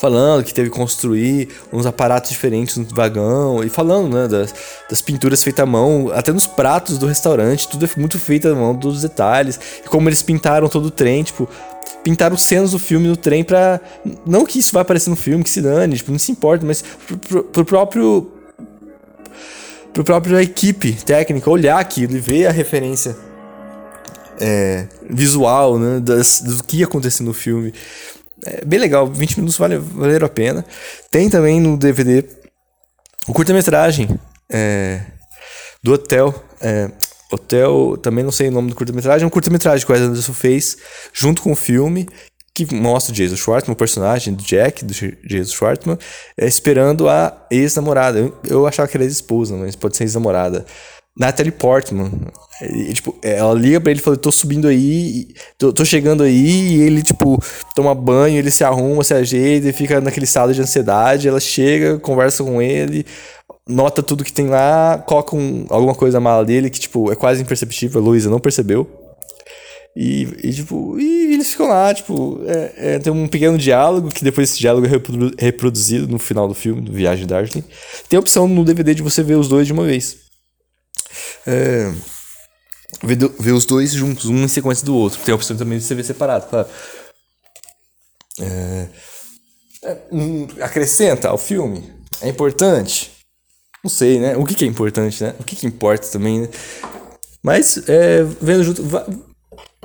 Falando 0.03 0.43
que 0.43 0.53
teve 0.53 0.69
que 0.69 0.75
construir 0.75 1.47
uns 1.71 1.85
aparatos 1.85 2.29
diferentes 2.29 2.75
no 2.75 2.83
vagão 2.83 3.63
e 3.63 3.69
falando, 3.69 4.13
né, 4.13 4.27
das, 4.27 4.53
das 4.89 5.01
pinturas 5.01 5.41
feitas 5.41 5.63
à 5.63 5.65
mão, 5.65 6.11
até 6.13 6.33
nos 6.33 6.45
pratos 6.45 6.97
do 6.97 7.07
restaurante, 7.07 7.69
tudo 7.69 7.85
é 7.85 7.89
muito 7.95 8.19
feito 8.19 8.49
à 8.49 8.53
mão, 8.53 8.75
todos 8.75 8.97
os 8.97 9.03
detalhes, 9.03 9.57
e 9.81 9.87
como 9.87 10.09
eles 10.09 10.21
pintaram 10.21 10.67
todo 10.67 10.87
o 10.87 10.91
trem, 10.91 11.23
tipo, 11.23 11.47
pintaram 12.03 12.35
cenas 12.35 12.71
do 12.71 12.79
filme 12.79 13.07
no 13.07 13.15
trem 13.15 13.45
pra. 13.45 13.79
Não 14.25 14.45
que 14.45 14.59
isso 14.59 14.73
vai 14.73 14.81
aparecer 14.81 15.09
no 15.09 15.15
filme, 15.15 15.41
que 15.41 15.49
se 15.49 15.61
dane, 15.61 15.95
tipo, 15.95 16.11
não 16.11 16.19
se 16.19 16.33
importa, 16.33 16.65
mas 16.65 16.83
pro, 17.07 17.17
pro, 17.17 17.43
pro 17.45 17.65
próprio. 17.65 18.31
pro 19.93 20.03
próprio 20.03 20.37
equipe 20.41 20.97
técnica 21.05 21.49
olhar 21.49 21.79
aquilo 21.79 22.17
e 22.17 22.19
ver 22.19 22.47
a 22.47 22.51
referência 22.51 23.15
é, 24.37 24.85
visual, 25.09 25.79
né, 25.79 26.01
das, 26.01 26.41
do 26.41 26.61
que 26.61 26.79
ia 26.79 26.85
acontecer 26.85 27.23
no 27.23 27.33
filme. 27.33 27.73
É 28.45 28.65
bem 28.65 28.79
legal, 28.79 29.07
20 29.07 29.37
minutos 29.37 29.57
vale, 29.57 29.77
valeram 29.77 30.25
a 30.25 30.29
pena. 30.29 30.65
Tem 31.09 31.29
também 31.29 31.59
no 31.59 31.77
DVD 31.77 32.25
o 33.27 33.33
curta-metragem 33.33 34.19
é, 34.51 35.01
do 35.81 35.93
Hotel. 35.93 36.33
É, 36.61 36.89
Hotel, 37.31 37.97
também 38.01 38.23
não 38.23 38.31
sei 38.31 38.49
o 38.49 38.51
nome 38.51 38.69
do 38.69 38.75
curta-metragem, 38.75 39.23
é 39.23 39.27
um 39.27 39.29
curta-metragem 39.29 39.85
que 39.85 39.91
o 39.91 39.95
Wes 39.95 40.03
Anderson 40.03 40.33
fez 40.33 40.77
junto 41.11 41.41
com 41.41 41.51
o 41.51 41.55
filme, 41.55 42.07
que 42.53 42.73
mostra 42.75 43.11
o 43.11 43.15
Jason 43.15 43.35
Schwartzman, 43.35 43.73
o 43.73 43.75
personagem 43.77 44.35
do 44.35 44.43
Jack, 44.43 44.85
do 44.85 44.93
Jason 44.93 45.51
Schwartzman, 45.51 45.97
é, 46.37 46.45
esperando 46.45 47.09
a 47.09 47.45
ex-namorada. 47.49 48.19
Eu, 48.19 48.37
eu 48.47 48.67
achava 48.67 48.87
que 48.87 48.95
era 48.95 49.03
ex-esposa, 49.03 49.55
mas 49.55 49.75
pode 49.75 49.97
ser 49.97 50.03
ex-namorada. 50.03 50.63
Natalie 51.17 51.51
Portman. 51.51 52.11
E, 52.61 52.93
tipo, 52.93 53.15
ela 53.21 53.53
liga 53.53 53.79
pra 53.79 53.91
ele 53.91 53.99
e 53.99 54.03
fala: 54.03 54.17
tô 54.17 54.31
subindo 54.31 54.67
aí, 54.67 55.27
tô, 55.57 55.71
tô, 55.71 55.85
chegando 55.85 56.23
aí, 56.23 56.77
e 56.77 56.81
ele, 56.81 57.03
tipo, 57.03 57.41
toma 57.75 57.93
banho, 57.93 58.37
ele 58.37 58.51
se 58.51 58.63
arruma, 58.63 59.03
se 59.03 59.13
ajeita 59.13 59.69
e 59.69 59.73
fica 59.73 60.01
naquele 60.01 60.25
estado 60.25 60.53
de 60.53 60.61
ansiedade. 60.61 61.27
Ela 61.27 61.39
chega, 61.39 61.99
conversa 61.99 62.43
com 62.43 62.61
ele, 62.61 63.05
nota 63.67 64.01
tudo 64.01 64.23
que 64.23 64.33
tem 64.33 64.47
lá, 64.47 65.03
coloca 65.05 65.35
um, 65.35 65.65
alguma 65.69 65.93
coisa 65.95 66.17
na 66.17 66.21
mala 66.21 66.45
dele 66.45 66.69
que, 66.69 66.79
tipo, 66.79 67.11
é 67.11 67.15
quase 67.15 67.41
imperceptível. 67.41 68.01
A 68.01 68.03
Luísa 68.03 68.29
não 68.29 68.39
percebeu. 68.39 68.87
E, 69.95 70.23
e, 70.43 70.53
tipo, 70.53 70.99
e 70.99 71.33
eles 71.33 71.51
ficam 71.51 71.67
lá, 71.67 71.93
tipo, 71.93 72.41
é, 72.47 72.73
é, 72.77 72.99
tem 72.99 73.13
um 73.13 73.27
pequeno 73.27 73.59
diálogo, 73.59 74.09
que 74.09 74.23
depois 74.23 74.49
esse 74.49 74.59
diálogo 74.59 74.87
é 74.87 74.89
reprodu 74.89 75.31
reproduzido 75.37 76.07
no 76.07 76.17
final 76.17 76.47
do 76.47 76.55
filme, 76.55 76.81
do 76.81 76.91
Viagem 76.91 77.27
Darkling. 77.27 77.63
Tem 78.09 78.17
a 78.17 78.19
opção 78.19 78.47
no 78.47 78.65
DVD 78.65 78.95
de 78.95 79.03
você 79.03 79.21
ver 79.21 79.35
os 79.35 79.47
dois 79.47 79.67
de 79.67 79.73
uma 79.73 79.83
vez 79.83 80.22
é, 81.45 81.91
ver, 83.03 83.17
ver, 83.39 83.51
os 83.51 83.65
dois 83.65 83.91
juntos, 83.91 84.25
um 84.25 84.43
em 84.43 84.47
sequência 84.47 84.85
do 84.85 84.95
outro. 84.95 85.19
Tem 85.23 85.31
a 85.31 85.35
opção 85.35 85.55
também 85.55 85.77
de 85.77 85.83
você 85.83 85.95
ver 85.95 86.03
separado, 86.03 86.47
claro. 86.47 86.67
É, 88.39 88.87
é, 89.83 90.63
acrescenta 90.63 91.29
ao 91.29 91.37
filme? 91.37 91.91
É 92.21 92.29
importante? 92.29 93.11
Não 93.83 93.89
sei, 93.89 94.19
né? 94.19 94.37
O 94.37 94.45
que, 94.45 94.55
que 94.55 94.63
é 94.63 94.67
importante, 94.67 95.23
né? 95.23 95.35
O 95.39 95.43
que, 95.43 95.55
que 95.55 95.67
importa 95.67 96.07
também, 96.07 96.41
né? 96.41 96.49
Mas, 97.41 97.77
é, 97.89 98.23
vendo 98.23 98.63
junto. 98.63 98.81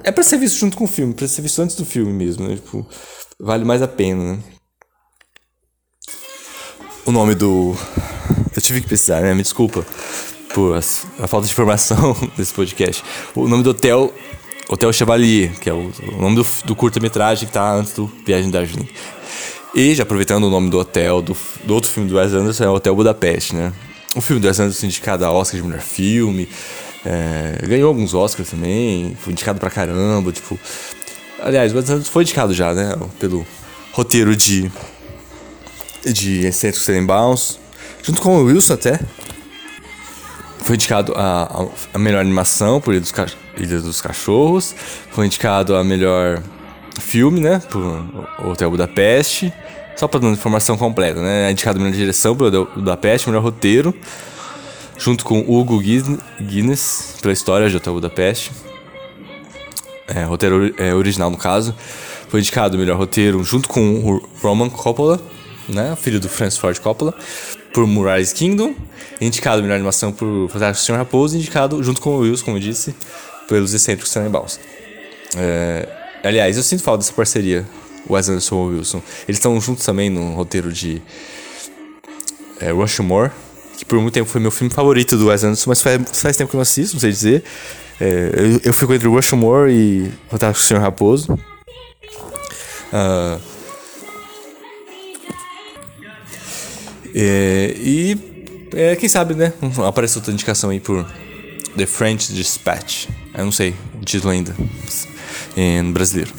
É 0.05 0.13
pra 0.13 0.23
ser 0.23 0.39
visto 0.39 0.57
junto 0.57 0.77
com 0.77 0.85
o 0.85 0.89
filme, 0.89 1.13
pra 1.13 1.27
ser 1.27 1.43
visto 1.43 1.61
antes 1.61 1.75
do 1.75 1.85
filme 1.85 2.13
mesmo, 2.13 2.47
né? 2.47 2.55
Tipo, 2.55 2.87
vale 3.41 3.65
mais 3.65 3.83
a 3.83 3.89
pena, 3.89 4.35
né? 4.35 4.43
O 7.05 7.11
nome 7.11 7.35
do. 7.35 7.75
Eu 8.55 8.63
tive 8.63 8.81
que 8.81 8.89
pesquisar, 8.89 9.23
né? 9.23 9.35
Me 9.35 9.43
desculpa 9.43 9.85
por 10.55 10.77
a 10.77 11.27
falta 11.27 11.47
de 11.47 11.53
informação 11.53 12.17
desse 12.37 12.53
podcast. 12.53 13.05
O 13.35 13.49
nome 13.49 13.63
do 13.63 13.71
hotel, 13.71 14.13
Hotel 14.69 14.93
Chevalier, 14.93 15.59
que 15.59 15.69
é 15.69 15.73
o, 15.73 15.91
o 16.13 16.21
nome 16.21 16.37
do, 16.37 16.47
do 16.65 16.77
curta-metragem 16.77 17.47
que 17.47 17.53
tá 17.53 17.75
antes 17.75 17.93
do 17.93 18.07
Viagem 18.27 18.51
da 18.51 18.61
Darjeeling. 18.61 18.89
E, 19.75 19.95
já 19.95 20.03
aproveitando 20.03 20.45
o 20.45 20.51
nome 20.51 20.71
do 20.71 20.79
hotel, 20.79 21.21
do, 21.21 21.37
do 21.65 21.75
outro 21.75 21.91
filme 21.91 22.09
do 22.09 22.17
Wes 22.17 22.33
Anderson, 22.33 22.65
é 22.65 22.69
o 22.69 22.75
Hotel 22.75 22.95
Budapeste, 22.95 23.55
né? 23.55 23.73
O 24.17 24.21
filme 24.21 24.41
do 24.41 24.49
Wes 24.49 24.59
Anderson 24.59 24.87
indicado 24.87 25.25
a 25.25 25.31
Oscar 25.31 25.61
de 25.61 25.67
melhor 25.67 25.83
filme, 25.83 26.49
é, 27.05 27.67
ganhou 27.67 27.89
alguns 27.89 28.15
Oscars 28.15 28.51
também, 28.51 29.17
foi 29.21 29.33
indicado 29.33 29.61
pra 29.61 29.71
caramba, 29.71 30.33
tipo... 30.33 30.59
Aliás, 31.41 31.73
o 31.73 31.77
Wes 31.77 31.89
Anderson 31.91 32.11
foi 32.11 32.23
indicado 32.23 32.55
já, 32.55 32.73
né? 32.75 32.95
Pelo 33.19 33.47
roteiro 33.93 34.35
de... 34.35 34.71
De 36.05 36.47
Excêntricos 36.47 36.87
Tenenbaums, 36.87 37.59
junto 38.03 38.23
com 38.23 38.39
o 38.39 38.45
Wilson 38.45 38.75
até, 38.75 39.01
foi 40.69 40.75
indicado 40.75 41.15
a, 41.17 41.67
a, 41.95 41.99
melhor 41.99 42.21
animação 42.21 42.79
por 42.79 42.93
Ilha 42.93 43.01
dos, 43.01 43.15
Ilha 43.57 43.81
dos 43.81 44.03
Cachorros. 44.03 44.75
Foi 45.13 45.25
indicado 45.25 45.75
a 45.75 45.83
melhor 45.83 46.43
filme, 47.01 47.41
né? 47.41 47.59
Por 47.71 48.05
Hotel 48.47 48.71
Budapeste. 48.71 49.51
Só 49.97 50.07
para 50.07 50.21
dar 50.21 50.29
informação 50.29 50.77
completa, 50.77 51.23
né? 51.23 51.49
É 51.49 51.53
indicado 51.53 51.79
a 51.79 51.83
melhor 51.83 51.97
direção 51.97 52.37
por 52.37 52.49
Hotel 52.49 52.69
Budapeste, 52.75 53.31
melhor 53.31 53.43
roteiro. 53.43 53.95
Junto 54.99 55.25
com 55.25 55.41
Hugo 55.41 55.81
Guinness, 55.81 57.15
pela 57.23 57.33
história 57.33 57.71
de 57.71 57.75
Hotel 57.79 57.95
Budapeste. 57.95 58.53
É, 60.07 60.23
roteiro 60.25 60.75
é, 60.77 60.93
original, 60.93 61.31
no 61.31 61.39
caso. 61.39 61.75
foi 62.29 62.41
indicado 62.41 62.77
o 62.77 62.79
melhor 62.79 62.99
roteiro 62.99 63.43
junto 63.43 63.71
com 63.71 64.01
o 64.05 64.23
Roman 64.43 64.69
Coppola, 64.69 65.19
né? 65.67 65.97
Filho 65.97 66.21
do 66.21 66.29
Francis 66.29 66.59
Ford 66.59 66.79
Coppola, 66.79 67.15
por 67.73 67.87
Moonrise 67.87 68.35
Kingdom. 68.35 68.75
Indicado 69.21 69.63
melhor 69.63 69.75
animação 69.75 70.13
por 70.13 70.49
Fantástico 70.49 70.87
Senhor 70.87 70.99
Raposo. 70.99 71.37
Indicado 71.37 71.83
junto 71.83 72.01
com 72.01 72.11
o 72.11 72.19
Wills, 72.21 72.43
como 72.43 72.57
eu 72.57 72.61
disse, 72.61 72.95
pelos 73.49 73.75
excêntricos 73.75 74.13
Tenenbaums. 74.13 74.61
É, 75.37 75.89
aliás, 76.23 76.57
eu 76.57 76.63
sinto 76.63 76.83
falta 76.83 76.99
dessa 76.99 77.13
parceria, 77.13 77.67
Wes 78.09 78.29
Anderson 78.29 78.71
e 78.71 78.77
Wilson. 78.77 79.03
Eles 79.27 79.39
estão 79.39 79.61
juntos 79.61 79.85
também 79.85 80.09
no 80.09 80.35
roteiro 80.35 80.73
de 80.73 81.03
é, 82.61 82.71
Rushmore, 82.71 83.31
que 83.77 83.85
por 83.85 84.01
muito 84.01 84.15
tempo 84.15 84.29
foi 84.29 84.41
meu 84.41 84.51
filme 84.51 84.73
favorito 84.73 85.17
do 85.17 85.29
Wes 85.29 85.43
Anderson, 85.43 85.71
mas 85.71 85.83
faz, 85.83 86.01
faz 86.21 86.37
tempo 86.37 86.51
que 86.51 86.57
eu 86.57 86.59
não 86.59 86.63
assisto, 86.63 86.95
não 86.95 87.01
sei 87.01 87.11
dizer. 87.11 87.45
É, 88.01 88.31
eu, 88.37 88.61
eu 88.67 88.73
fico 88.73 88.95
entre 88.95 89.09
Rushmore 89.09 89.73
e 89.73 90.11
Fantástico 90.31 90.67
Senhor 90.67 90.81
Raposo. 90.81 91.33
Uh, 92.93 93.41
é, 97.15 97.75
e 97.77 98.28
é, 98.75 98.97
quem 98.97 99.09
sabe, 99.09 99.35
né? 99.35 99.53
Aparece 99.87 100.19
outra 100.19 100.33
indicação 100.33 100.71
aí 100.71 100.81
por 100.81 101.05
The 101.77 101.87
French 101.87 102.33
Dispatch. 102.33 103.09
Eu 103.35 103.45
não 103.45 103.53
sei 103.53 103.75
o 104.01 104.05
título 104.05 104.33
ainda 104.33 104.55
em 105.57 105.91
brasileiro. 105.93 106.33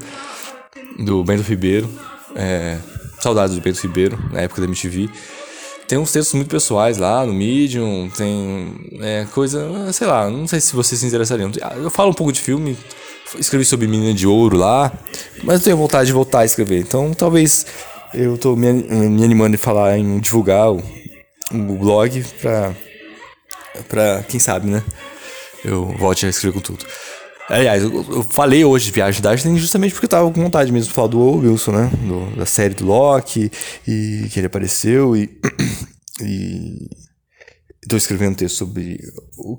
do 0.99 1.23
Bento 1.23 1.43
Ribeiro. 1.43 1.89
É, 2.35 2.77
saudades 3.19 3.55
do 3.55 3.61
Bento 3.61 3.79
Ribeiro, 3.81 4.19
na 4.31 4.41
época 4.41 4.61
da 4.61 4.67
MTV. 4.67 5.09
Tem 5.87 5.97
uns 5.97 6.11
textos 6.11 6.33
muito 6.33 6.49
pessoais 6.49 6.97
lá 6.97 7.25
no 7.25 7.33
Medium, 7.33 8.09
tem 8.09 8.73
é, 9.01 9.25
coisa, 9.33 9.91
sei 9.91 10.07
lá, 10.07 10.29
não 10.29 10.47
sei 10.47 10.59
se 10.59 10.73
vocês 10.73 10.99
se 10.99 11.05
interessariam. 11.05 11.51
Eu 11.75 11.89
falo 11.89 12.11
um 12.11 12.13
pouco 12.13 12.31
de 12.31 12.39
filme, 12.39 12.77
escrevi 13.37 13.65
sobre 13.65 13.87
Menina 13.87 14.13
de 14.13 14.25
Ouro 14.25 14.57
lá, 14.57 14.91
mas 15.43 15.59
eu 15.59 15.63
tenho 15.65 15.77
vontade 15.77 16.07
de 16.07 16.13
voltar 16.13 16.39
a 16.39 16.45
escrever. 16.45 16.79
Então 16.79 17.13
talvez 17.13 17.65
eu 18.13 18.37
tô 18.37 18.55
me, 18.55 18.71
me 18.71 19.23
animando 19.23 19.55
em 19.55 19.57
falar 19.57 19.97
em 19.97 20.19
divulgar 20.19 20.71
o, 20.71 20.81
o 21.51 21.77
blog 21.77 22.23
pra, 22.41 22.73
pra, 23.89 24.23
quem 24.23 24.39
sabe, 24.39 24.67
né? 24.67 24.83
Eu 25.65 25.85
volte 25.97 26.25
a 26.25 26.29
escrever 26.29 26.53
com 26.53 26.61
tudo. 26.61 26.85
Aliás, 27.49 27.83
eu, 27.83 28.23
falei 28.23 28.63
hoje 28.63 28.85
de 28.85 28.91
Viagem 28.91 29.21
da 29.21 29.29
Darkling 29.29 29.57
justamente 29.57 29.91
porque 29.93 30.05
eu 30.05 30.09
tava 30.09 30.31
com 30.31 30.41
vontade 30.41 30.71
mesmo 30.71 30.87
de 30.87 30.93
falar 30.93 31.09
do 31.09 31.19
Wilson, 31.19 31.71
né? 31.71 31.91
Do, 32.01 32.37
da 32.37 32.45
série 32.45 32.73
do 32.73 32.85
Loki, 32.85 33.51
e 33.87 34.29
que 34.31 34.39
ele 34.39 34.47
apareceu, 34.47 35.15
e. 35.15 35.29
e 36.21 36.89
tô 37.87 37.97
escrevendo 37.97 38.31
um 38.31 38.35
texto 38.35 38.55
sobre 38.55 38.97
o, 39.37 39.57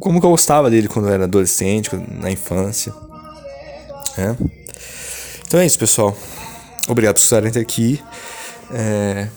como 0.00 0.20
que 0.20 0.26
eu 0.26 0.30
gostava 0.30 0.68
dele 0.68 0.88
quando 0.88 1.08
eu 1.08 1.14
era 1.14 1.24
adolescente, 1.24 1.90
na 1.94 2.30
infância. 2.30 2.92
É. 4.18 4.36
Então 5.46 5.60
é 5.60 5.66
isso, 5.66 5.78
pessoal. 5.78 6.16
Obrigado 6.88 7.14
por 7.14 7.22
estarem 7.22 7.50
até 7.50 7.60
aqui. 7.60 8.02
É... 8.72 9.28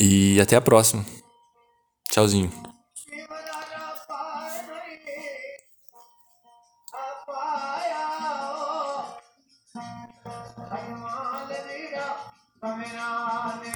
E 0.00 0.40
até 0.40 0.56
a 0.56 0.60
próxima. 0.60 1.04
Tchauzinho. 2.10 2.63